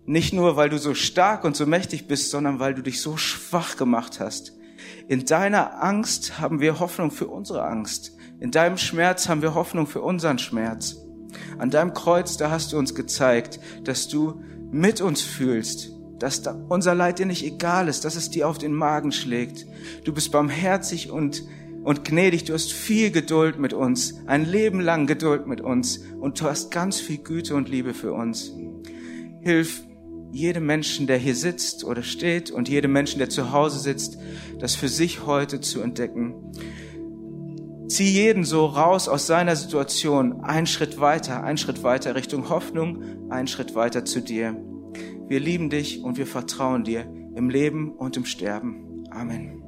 nicht 0.06 0.34
nur, 0.34 0.56
weil 0.56 0.70
du 0.70 0.80
so 0.80 0.96
stark 0.96 1.44
und 1.44 1.56
so 1.56 1.68
mächtig 1.68 2.08
bist, 2.08 2.32
sondern 2.32 2.60
weil 2.60 2.74
du 2.74 2.82
dich 2.82 3.02
so 3.02 3.16
schwach 3.16 3.78
gemacht 3.78 4.20
hast, 4.20 4.54
in 5.08 5.26
deiner 5.26 5.84
Angst 5.84 6.40
haben 6.40 6.60
wir 6.60 6.80
Hoffnung 6.80 7.12
für 7.12 7.28
unsere 7.28 7.66
Angst. 7.66 8.16
In 8.40 8.52
deinem 8.52 8.78
Schmerz 8.78 9.30
haben 9.30 9.42
wir 9.42 9.56
Hoffnung 9.56 9.88
für 9.88 10.02
unseren 10.02 10.40
Schmerz. 10.40 10.98
An 11.58 11.70
deinem 11.70 11.94
Kreuz, 11.94 12.38
da 12.38 12.52
hast 12.52 12.74
du 12.74 12.78
uns 12.78 12.96
gezeigt, 12.96 13.60
dass 13.84 14.08
du 14.08 14.42
mit 14.72 15.02
uns 15.02 15.22
fühlst, 15.22 15.92
dass 16.20 16.42
unser 16.70 16.96
Leid 16.96 17.20
dir 17.20 17.26
nicht 17.26 17.46
egal 17.46 17.88
ist, 17.88 18.06
dass 18.06 18.16
es 18.16 18.30
dir 18.30 18.48
auf 18.48 18.58
den 18.58 18.74
Magen 18.74 19.12
schlägt. 19.12 19.66
Du 20.04 20.14
bist 20.14 20.32
barmherzig 20.32 21.12
und, 21.12 21.44
und 21.84 22.06
gnädig, 22.06 22.46
du 22.46 22.54
hast 22.54 22.74
viel 22.74 23.12
Geduld 23.12 23.60
mit 23.60 23.74
uns, 23.74 24.16
ein 24.26 24.46
Leben 24.46 24.80
lang 24.80 25.06
Geduld 25.06 25.48
mit 25.48 25.62
uns 25.62 26.00
und 26.20 26.40
du 26.40 26.46
hast 26.46 26.72
ganz 26.72 27.00
viel 27.00 27.18
Güte 27.18 27.56
und 27.56 27.70
Liebe 27.70 27.94
für 27.94 28.14
uns. 28.14 28.52
Hilf 29.42 29.84
jedem 30.34 30.66
Menschen, 30.66 31.06
der 31.08 31.18
hier 31.18 31.36
sitzt 31.36 31.84
oder 31.84 32.02
steht 32.02 32.52
und 32.52 32.68
jedem 32.68 32.92
Menschen, 32.92 33.20
der 33.20 33.30
zu 33.30 33.52
Hause 33.52 33.80
sitzt, 33.80 34.18
das 34.60 34.76
für 34.76 34.90
sich 34.90 35.26
heute 35.26 35.62
zu 35.62 35.82
entdecken. 35.82 36.34
Zieh 37.88 38.10
jeden 38.10 38.44
so 38.44 38.66
raus 38.66 39.08
aus 39.08 39.28
seiner 39.28 39.56
Situation, 39.56 40.42
einen 40.42 40.66
Schritt 40.66 41.00
weiter, 41.00 41.44
einen 41.44 41.58
Schritt 41.58 41.84
weiter 41.84 42.16
Richtung 42.16 42.50
Hoffnung, 42.50 43.30
einen 43.30 43.48
Schritt 43.48 43.76
weiter 43.76 44.06
zu 44.06 44.22
dir. 44.22 44.58
Wir 45.28 45.40
lieben 45.40 45.70
dich 45.70 46.04
und 46.04 46.18
wir 46.18 46.28
vertrauen 46.28 46.84
dir 46.84 47.02
im 47.36 47.50
Leben 47.50 47.92
und 47.92 48.18
im 48.18 48.26
Sterben. 48.26 49.06
Amen. 49.12 49.63